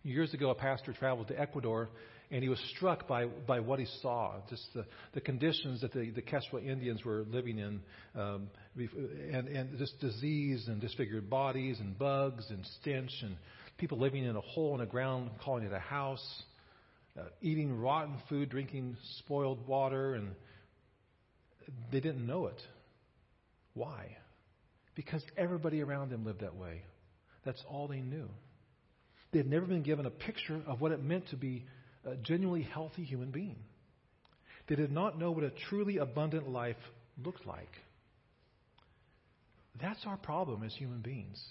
Years 0.09 0.33
ago, 0.33 0.49
a 0.49 0.55
pastor 0.55 0.95
traveled 0.95 1.29
to 1.29 1.39
Ecuador 1.39 1.91
and 2.31 2.43
he 2.43 2.49
was 2.49 2.59
struck 2.77 3.07
by, 3.07 3.27
by 3.27 3.61
what 3.61 3.79
he 3.79 3.87
saw, 4.01 4.37
just 4.49 4.63
the, 4.75 4.87
the 5.13 5.21
conditions 5.21 5.83
that 5.83 5.93
the, 5.93 6.11
the 6.11 6.23
Quechua 6.23 6.65
Indians 6.65 7.05
were 7.05 7.25
living 7.31 7.59
in, 7.59 7.81
um, 8.19 8.49
and, 8.77 9.49
and 9.49 9.79
just 9.79 9.99
disease 10.01 10.67
and 10.67 10.81
disfigured 10.81 11.29
bodies 11.29 11.79
and 11.79 11.99
bugs 11.99 12.47
and 12.49 12.65
stench 12.81 13.11
and 13.23 13.37
people 13.77 13.99
living 13.99 14.25
in 14.25 14.35
a 14.35 14.41
hole 14.41 14.73
in 14.75 14.81
the 14.81 14.87
ground, 14.87 15.31
calling 15.45 15.65
it 15.65 15.73
a 15.73 15.79
house, 15.79 16.43
uh, 17.19 17.25
eating 17.43 17.79
rotten 17.79 18.17
food, 18.31 18.49
drinking 18.49 18.97
spoiled 19.21 19.67
water, 19.67 20.15
and 20.15 20.31
they 21.93 22.01
didn't 22.01 22.27
know 22.27 22.47
it. 22.47 22.61
Why? 23.75 24.17
Because 24.95 25.23
everybody 25.37 25.83
around 25.83 26.11
them 26.11 26.25
lived 26.25 26.41
that 26.41 26.57
way. 26.57 26.83
That's 27.45 27.63
all 27.69 27.89
they 27.89 28.01
knew. 28.01 28.29
They 29.33 29.39
had 29.39 29.49
never 29.49 29.67
been 29.67 29.83
given 29.83 30.07
a 30.07 30.11
picture 30.11 30.61
of 30.67 30.81
what 30.81 30.93
it 30.93 31.03
meant 31.03 31.29
to 31.31 31.37
be 31.37 31.65
a 32.05 32.17
genuinely 32.17 32.63
healthy 32.63 33.05
human 33.05 33.31
being. 33.31 33.57
They 34.69 34.77
did 34.77 34.93
not 34.93 35.19
know 35.19 35.31
what 35.31 35.45
a 35.45 35.51
truly 35.69 35.99
abundant 35.99 36.49
life 36.49 36.77
looked 37.23 37.47
like. 37.47 37.71
That's 39.81 40.01
our 40.07 40.17
problem 40.17 40.63
as 40.63 40.75
human 40.75 41.01
beings. 41.01 41.43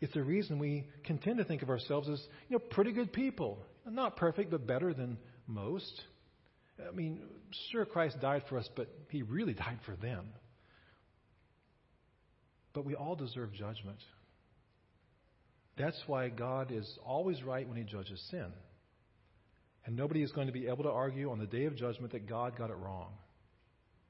It's 0.00 0.14
the 0.14 0.22
reason 0.22 0.58
we 0.58 0.86
can 1.04 1.18
tend 1.18 1.38
to 1.38 1.44
think 1.44 1.62
of 1.62 1.70
ourselves 1.70 2.08
as, 2.08 2.22
you 2.48 2.56
know, 2.56 2.64
pretty 2.70 2.92
good 2.92 3.12
people. 3.12 3.58
Not 3.86 4.16
perfect, 4.16 4.50
but 4.50 4.66
better 4.66 4.94
than 4.94 5.18
most. 5.46 6.02
I 6.86 6.94
mean, 6.94 7.20
sure, 7.70 7.84
Christ 7.84 8.20
died 8.20 8.44
for 8.48 8.58
us, 8.58 8.68
but 8.76 8.88
he 9.10 9.22
really 9.22 9.54
died 9.54 9.78
for 9.84 9.96
them. 9.96 10.28
But 12.72 12.84
we 12.84 12.94
all 12.94 13.16
deserve 13.16 13.52
judgment. 13.52 13.98
That's 15.78 16.00
why 16.06 16.28
God 16.28 16.72
is 16.72 16.98
always 17.06 17.42
right 17.42 17.66
when 17.66 17.76
he 17.76 17.84
judges 17.84 18.20
sin. 18.30 18.46
And 19.86 19.96
nobody 19.96 20.22
is 20.22 20.32
going 20.32 20.48
to 20.48 20.52
be 20.52 20.66
able 20.66 20.84
to 20.84 20.90
argue 20.90 21.30
on 21.30 21.38
the 21.38 21.46
day 21.46 21.64
of 21.64 21.76
judgment 21.76 22.12
that 22.12 22.28
God 22.28 22.58
got 22.58 22.70
it 22.70 22.76
wrong, 22.76 23.12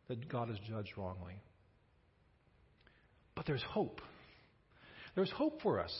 that 0.08 0.28
God 0.28 0.50
is 0.50 0.56
judged 0.68 0.90
wrongly. 0.96 1.34
But 3.36 3.46
there's 3.46 3.62
hope. 3.62 4.00
There's 5.14 5.30
hope 5.30 5.62
for 5.62 5.80
us. 5.80 5.92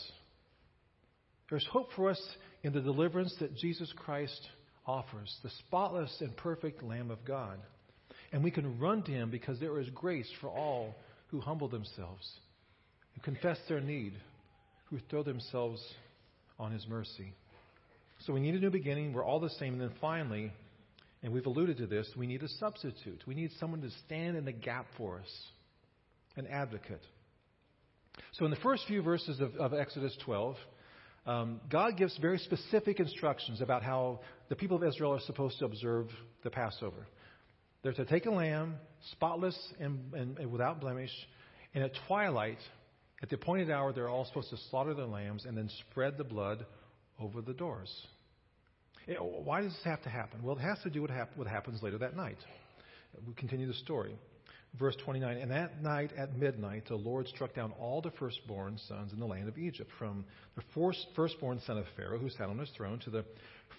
There's 1.51 1.67
hope 1.71 1.91
for 1.95 2.11
us 2.11 2.21
in 2.63 2.73
the 2.73 2.81
deliverance 2.81 3.35
that 3.41 3.57
Jesus 3.57 3.93
Christ 3.97 4.41
offers, 4.87 5.33
the 5.43 5.51
spotless 5.67 6.15
and 6.21 6.37
perfect 6.37 6.83
Lamb 6.83 7.11
of 7.11 7.25
God. 7.25 7.59
And 8.33 8.43
we 8.43 8.51
can 8.51 8.79
run 8.79 9.03
to 9.05 9.13
him 9.13 9.31
because 9.31 9.61
there 9.61 9.79
is 9.79 9.89
grace 9.91 10.29
for 10.41 10.49
all 10.49 10.97
who 11.29 11.41
humble 11.41 11.69
themselves, 11.69 12.29
who 13.15 13.21
confess 13.21 13.59
their 13.69 13.81
need, 13.81 14.15
who 14.91 14.99
throw 15.11 15.23
themselves 15.23 15.83
on 16.59 16.73
his 16.73 16.87
mercy. 16.89 17.33
So 18.21 18.33
we 18.33 18.41
need 18.41 18.55
a 18.55 18.59
new 18.59 18.71
beginning. 18.71 19.13
We're 19.13 19.25
all 19.25 19.41
the 19.41 19.51
same. 19.51 19.75
And 19.75 19.83
then 19.83 19.93
finally, 20.01 20.53
and 21.23 21.33
we've 21.33 21.47
alluded 21.47 21.79
to 21.79 21.87
this, 21.87 22.09
we 22.17 22.27
need 22.27 22.43
a 22.43 22.49
substitute. 22.49 23.23
We 23.27 23.35
need 23.35 23.51
someone 23.59 23.81
to 23.83 23.91
stand 24.07 24.37
in 24.37 24.45
the 24.45 24.53
gap 24.53 24.87
for 24.97 25.19
us, 25.19 25.43
an 26.37 26.47
advocate. 26.47 27.03
So 28.33 28.45
in 28.45 28.51
the 28.51 28.57
first 28.59 28.85
few 28.87 29.03
verses 29.03 29.41
of, 29.41 29.55
of 29.57 29.75
Exodus 29.75 30.17
12, 30.25 30.57
um, 31.27 31.61
God 31.71 31.97
gives 31.97 32.17
very 32.19 32.39
specific 32.39 33.01
instructions 33.01 33.61
about 33.61 33.83
how 33.83 34.21
the 34.49 34.57
people 34.57 34.77
of 34.77 34.85
Israel 34.85 35.13
are 35.13 35.21
supposed 35.21 35.59
to 35.59 35.67
observe 35.67 36.09
the 36.43 36.51
Passover. 36.51 37.07
They're 37.83 37.93
to 37.93 38.05
take 38.05 38.27
a 38.27 38.31
lamb, 38.31 38.77
spotless 39.13 39.57
and, 39.79 40.13
and, 40.15 40.39
and 40.39 40.51
without 40.51 40.81
blemish, 40.81 41.13
and 41.75 41.85
at 41.85 41.93
twilight, 42.07 42.59
at 43.23 43.31
the 43.31 43.37
appointed 43.37 43.71
hour, 43.71 43.93
they're 43.93 44.09
all 44.09 44.25
supposed 44.25 44.51
to 44.51 44.57
slaughter 44.71 44.95
their 44.95 45.07
lambs 45.07 45.45
and 45.45 45.57
then 45.57 45.69
spread 45.91 46.17
the 46.19 46.25
blood 46.25 46.65
over 47.21 47.41
the 47.41 47.53
doors. 47.53 47.91
Eh, 49.09 49.15
why 49.15 49.63
does 49.63 49.73
this 49.73 49.85
have 49.85 50.03
to 50.03 50.09
happen? 50.09 50.43
Well, 50.43 50.57
it 50.57 50.61
has 50.61 50.79
to 50.85 50.91
do 50.91 51.03
with 51.03 51.11
what 51.35 51.49
happens 51.49 51.83
later 51.83 51.99
that 51.99 52.17
night. 52.17 52.39
We 53.27 53.35
continue 53.35 53.67
the 53.67 53.75
story. 53.75 54.17
Verse 54.79 54.95
29 55.05 55.39
And 55.39 55.51
that 55.51 55.83
night 55.83 56.13
at 56.17 56.37
midnight, 56.37 56.85
the 56.89 56.95
Lord 56.95 57.27
struck 57.29 57.55
down 57.55 57.73
all 57.81 58.03
the 58.03 58.11
firstborn 58.13 58.79
sons 58.87 59.13
in 59.13 59.19
the 59.19 59.27
land 59.27 59.49
of 59.49 59.59
Egypt, 59.59 59.91
from 59.99 60.25
the 60.57 60.93
firstborn 61.15 61.61
son 61.67 61.79
of 61.79 61.87
Pharaoh, 61.97 62.19
who 62.19 62.29
sat 62.31 62.49
on 62.49 62.59
his 62.59 62.71
throne, 62.77 62.99
to 63.01 63.11
the 63.11 63.25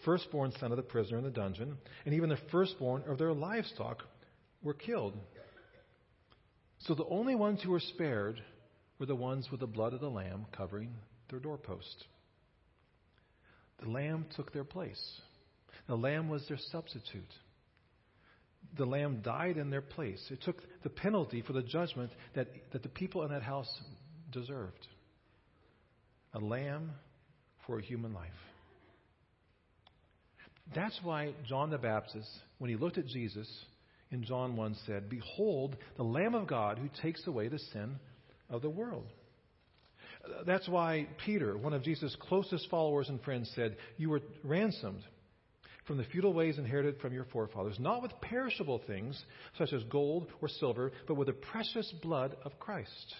firstborn 0.04 0.52
son 0.60 0.71
of 0.71 0.78
the 0.78 0.84
prisoner 0.84 1.17
in 1.17 1.23
the 1.23 1.30
dungeon, 1.30 1.78
and 2.06 2.13
even 2.13 2.30
the 2.30 2.39
firstborn 2.52 3.04
of 3.08 3.17
their 3.17 3.34
livestock 3.34 4.04
were 4.63 4.73
killed. 4.73 5.13
So 6.80 6.95
the 6.95 7.06
only 7.06 7.36
ones 7.36 7.62
who 7.62 7.71
were 7.71 7.80
spared 7.80 8.41
were 9.00 9.06
the 9.06 9.16
ones 9.16 9.48
with 9.50 9.62
the 9.62 9.68
blood 9.68 9.94
of 9.94 10.02
the 10.02 10.10
Lamb 10.10 10.46
covering 10.52 10.94
their 11.30 11.40
doorpost. 11.40 12.06
The 13.82 13.90
Lamb 13.90 14.26
took 14.36 14.52
their 14.52 14.66
place. 14.66 15.02
The 15.88 15.96
Lamb 15.96 16.28
was 16.28 16.46
their 16.48 16.60
substitute. 16.72 17.34
The 18.78 18.86
Lamb 18.86 19.22
died 19.24 19.58
in 19.58 19.70
their 19.70 19.82
place. 19.82 20.22
It 20.30 20.42
took 20.44 20.62
the 20.84 20.90
penalty 20.90 21.42
for 21.42 21.54
the 21.54 21.64
judgment 21.64 22.12
that, 22.36 22.48
that 22.74 22.84
the 22.84 22.90
people 22.90 23.24
in 23.24 23.32
that 23.32 23.42
house 23.42 23.70
deserved. 24.32 24.86
A 26.34 26.40
lamb 26.40 26.92
for 27.66 27.80
a 27.80 27.82
human 27.82 28.14
life. 28.14 28.30
That's 30.76 31.00
why 31.02 31.34
John 31.48 31.72
the 31.72 31.80
Baptist, 31.80 32.30
when 32.60 32.70
he 32.70 32.76
looked 32.76 33.00
at 33.00 33.08
Jesus 33.08 33.48
in 34.12 34.24
John 34.24 34.56
1, 34.56 34.76
said, 34.86 35.10
Behold, 35.10 35.78
the 35.98 36.04
Lamb 36.04 36.36
of 36.36 36.48
God 36.48 36.78
who 36.78 36.90
takes 37.02 37.26
away 37.26 37.48
the 37.48 37.58
sin 37.58 37.96
of 38.50 38.62
the 38.62 38.70
world. 38.70 39.08
That's 40.46 40.68
why 40.68 41.08
Peter, 41.26 41.58
one 41.58 41.74
of 41.74 41.84
Jesus' 41.84 42.16
closest 42.20 42.70
followers 42.70 43.10
and 43.10 43.22
friends, 43.22 43.52
said, 43.56 43.78
You 43.98 44.10
were 44.10 44.22
ransomed 44.44 45.04
from 45.86 45.98
the 45.98 46.04
feudal 46.04 46.34
ways 46.34 46.58
inherited 46.58 47.00
from 47.00 47.14
your 47.14 47.26
forefathers, 47.26 47.78
not 47.80 48.02
with 48.02 48.12
perishable 48.22 48.82
things 48.86 49.22
such 49.58 49.74
as 49.74 49.84
gold 49.86 50.28
or 50.42 50.48
silver, 50.48 50.92
but 51.08 51.16
with 51.16 51.28
the 51.28 51.34
precious 51.34 51.92
blood 52.02 52.36
of 52.44 52.60
Christ, 52.60 53.16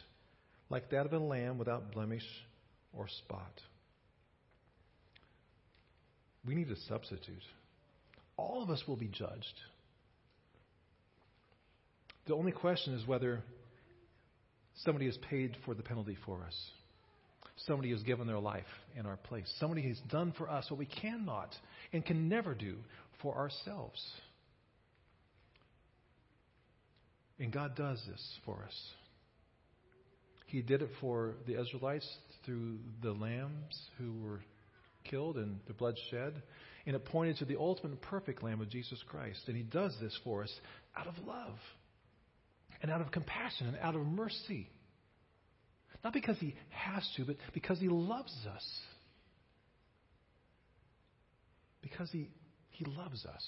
like 0.70 0.89
that 0.92 1.06
of 1.06 1.13
a 1.13 1.20
lamb 1.20 1.58
without 1.58 1.92
blemish 1.92 2.26
or 2.94 3.08
spot. 3.08 3.62
We 6.46 6.56
need 6.56 6.70
a 6.70 6.76
substitute. 6.88 7.44
All 8.38 8.62
of 8.62 8.70
us 8.70 8.84
will 8.88 8.98
be 8.98 9.08
judged. 9.08 9.60
The 12.28 12.36
only 12.36 12.52
question 12.52 12.94
is 12.94 13.08
whether 13.08 13.42
somebody 14.84 15.06
has 15.06 15.18
paid 15.30 15.56
for 15.65 15.74
the 15.74 15.84
penalty 15.84 16.18
for 16.26 16.44
us. 16.46 16.56
Somebody 17.68 17.92
has 17.92 18.02
given 18.04 18.28
their 18.28 18.39
life 18.39 18.63
in 18.98 19.06
our 19.06 19.18
place. 19.18 19.52
Somebody 19.60 19.88
has 19.88 20.00
done 20.10 20.34
for 20.38 20.50
us 20.50 20.70
what 20.70 20.80
we 20.80 20.86
cannot 20.86 21.54
and 21.92 22.06
can 22.06 22.30
never 22.30 22.54
do 22.54 22.76
for 23.22 23.36
ourselves. 23.36 24.02
And 27.38 27.52
God 27.52 27.76
does 27.76 28.02
this 28.10 28.38
for 28.46 28.63
us. 28.65 28.76
He 30.48 30.62
did 30.62 30.82
it 30.82 30.89
for 31.00 31.36
the 31.46 31.60
Israelites 31.62 32.08
through 32.46 32.80
the 33.02 33.12
lambs 33.12 33.78
who 33.98 34.13
were 34.24 34.42
killed 35.04 35.38
and 35.38 35.60
the 35.68 35.74
blood 35.74 35.96
shed. 36.10 36.42
And 36.86 36.96
it 36.96 37.06
pointed 37.06 37.38
to 37.38 37.46
the 37.46 37.58
ultimate 37.58 38.02
perfect 38.02 38.42
Lamb 38.42 38.62
of 38.62 38.70
Jesus 38.70 39.04
Christ. 39.08 39.42
And 39.48 39.56
He 39.56 39.63
does 39.63 39.96
this 40.02 40.18
for 40.24 40.44
us 40.44 40.54
out 40.98 41.08
of 41.08 41.13
love 41.28 41.58
and 42.82 42.92
out 42.92 43.02
of 43.02 43.12
compassion 43.12 43.68
and 43.68 43.78
out 43.78 43.96
of 43.96 44.06
mercy. 44.06 44.70
Not 46.04 46.13
because 46.13 46.38
he 46.39 46.56
has 46.70 47.08
to, 47.18 47.26
but 47.26 47.36
because 47.54 47.80
he 47.80 47.89
loves 47.89 48.34
us. 48.54 48.65
Because 51.82 52.10
he, 52.12 52.30
he 52.70 52.86
loves 52.86 53.26
us. 53.26 53.44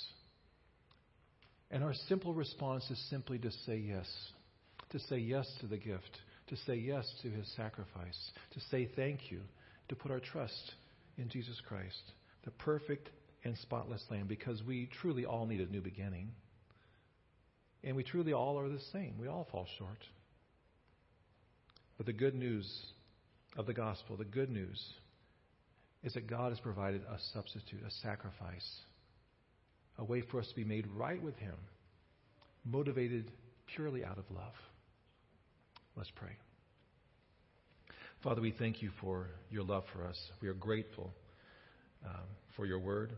And 1.69 1.83
our 1.83 1.93
simple 2.09 2.33
response 2.33 2.89
is 2.89 3.09
simply 3.09 3.39
to 3.39 3.51
say 3.65 3.77
yes. 3.77 4.07
To 4.89 4.99
say 4.99 5.17
yes 5.17 5.49
to 5.61 5.67
the 5.67 5.77
gift. 5.77 6.19
To 6.47 6.57
say 6.65 6.75
yes 6.75 7.09
to 7.21 7.29
his 7.29 7.49
sacrifice. 7.55 8.31
To 8.53 8.59
say 8.69 8.89
thank 8.95 9.31
you. 9.31 9.41
To 9.87 9.95
put 9.95 10.11
our 10.11 10.19
trust 10.19 10.73
in 11.17 11.29
Jesus 11.29 11.59
Christ, 11.67 12.01
the 12.43 12.51
perfect 12.51 13.09
and 13.43 13.57
spotless 13.57 14.03
Lamb, 14.09 14.27
because 14.27 14.61
we 14.63 14.89
truly 15.01 15.25
all 15.25 15.45
need 15.45 15.61
a 15.61 15.71
new 15.71 15.81
beginning. 15.81 16.31
And 17.83 17.95
we 17.95 18.03
truly 18.03 18.33
all 18.33 18.59
are 18.59 18.69
the 18.69 18.79
same. 18.91 19.15
We 19.19 19.27
all 19.27 19.47
fall 19.51 19.65
short. 19.77 19.97
But 21.97 22.05
the 22.05 22.13
good 22.13 22.35
news 22.35 22.67
of 23.57 23.65
the 23.65 23.73
gospel, 23.73 24.17
the 24.17 24.25
good 24.25 24.49
news, 24.49 24.81
is 26.03 26.13
that 26.13 26.27
God 26.27 26.49
has 26.49 26.59
provided 26.59 27.01
a 27.03 27.17
substitute, 27.33 27.81
a 27.85 27.91
sacrifice, 28.01 28.67
a 29.97 30.03
way 30.03 30.21
for 30.21 30.39
us 30.39 30.47
to 30.47 30.55
be 30.55 30.63
made 30.63 30.87
right 30.95 31.21
with 31.21 31.35
Him, 31.37 31.55
motivated 32.65 33.31
purely 33.75 34.03
out 34.03 34.17
of 34.17 34.25
love. 34.31 34.53
Let's 35.95 36.11
pray. 36.15 36.31
Father, 38.23 38.41
we 38.41 38.51
thank 38.51 38.81
you 38.81 38.91
for 39.01 39.27
your 39.49 39.63
love 39.63 39.83
for 39.93 40.05
us. 40.05 40.17
We 40.41 40.47
are 40.47 40.53
grateful 40.53 41.11
um, 42.05 42.25
for 42.55 42.65
your 42.65 42.79
word. 42.79 43.13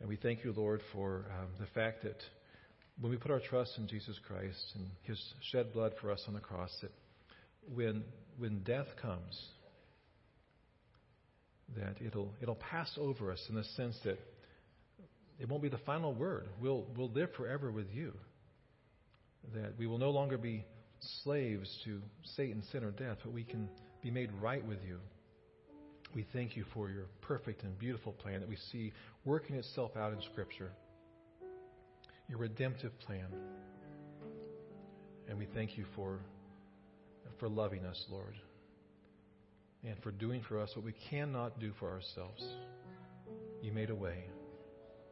And 0.00 0.08
we 0.08 0.16
thank 0.16 0.44
you, 0.44 0.52
Lord, 0.56 0.80
for 0.92 1.26
um, 1.38 1.48
the 1.58 1.66
fact 1.74 2.02
that 2.02 2.16
when 3.00 3.10
we 3.10 3.16
put 3.16 3.30
our 3.30 3.40
trust 3.40 3.78
in 3.78 3.86
Jesus 3.86 4.18
Christ 4.26 4.62
and 4.74 4.86
his 5.02 5.18
shed 5.50 5.72
blood 5.72 5.92
for 6.00 6.10
us 6.10 6.22
on 6.28 6.34
the 6.34 6.40
cross, 6.40 6.70
that 6.82 6.92
when, 7.74 8.04
when 8.38 8.62
death 8.62 8.88
comes, 9.00 9.40
that 11.76 11.96
it'll, 12.04 12.32
it'll 12.42 12.56
pass 12.56 12.90
over 12.98 13.32
us 13.32 13.42
in 13.48 13.54
the 13.54 13.64
sense 13.64 13.96
that 14.04 14.18
it 15.38 15.48
won't 15.48 15.62
be 15.62 15.68
the 15.68 15.78
final 15.78 16.12
word. 16.12 16.48
We'll, 16.60 16.86
we'll 16.96 17.10
live 17.10 17.30
forever 17.36 17.70
with 17.70 17.86
you. 17.92 18.12
That 19.54 19.78
we 19.78 19.86
will 19.86 19.98
no 19.98 20.10
longer 20.10 20.36
be 20.36 20.66
slaves 21.24 21.74
to 21.84 22.00
Satan, 22.36 22.62
sin, 22.70 22.84
or 22.84 22.90
death, 22.90 23.18
but 23.24 23.32
we 23.32 23.44
can 23.44 23.70
be 24.02 24.10
made 24.10 24.30
right 24.42 24.66
with 24.66 24.78
you. 24.86 24.98
We 26.14 26.26
thank 26.34 26.56
you 26.56 26.64
for 26.74 26.90
your 26.90 27.04
perfect 27.22 27.62
and 27.62 27.78
beautiful 27.78 28.12
plan 28.12 28.40
that 28.40 28.48
we 28.48 28.58
see 28.72 28.92
working 29.24 29.56
itself 29.56 29.96
out 29.96 30.12
in 30.12 30.20
Scripture, 30.32 30.70
your 32.30 32.38
redemptive 32.38 32.98
plan. 33.00 33.26
And 35.28 35.36
we 35.36 35.46
thank 35.52 35.76
you 35.76 35.84
for, 35.96 36.20
for 37.40 37.48
loving 37.48 37.84
us, 37.84 38.02
Lord, 38.08 38.34
and 39.84 40.00
for 40.02 40.12
doing 40.12 40.40
for 40.48 40.60
us 40.60 40.70
what 40.76 40.84
we 40.84 40.94
cannot 41.10 41.58
do 41.58 41.72
for 41.80 41.90
ourselves. 41.90 42.42
You 43.60 43.72
made 43.72 43.90
a 43.90 43.94
way. 43.94 44.24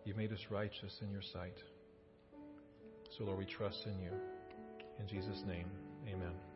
You 0.04 0.14
made 0.14 0.32
us 0.32 0.40
righteous 0.48 0.96
in 1.02 1.10
your 1.10 1.22
sight. 1.32 1.56
So, 3.16 3.24
Lord, 3.24 3.38
we 3.38 3.46
trust 3.46 3.78
in 3.84 3.98
you. 4.00 4.12
In 5.00 5.08
Jesus' 5.08 5.42
name, 5.46 5.66
amen. 6.08 6.47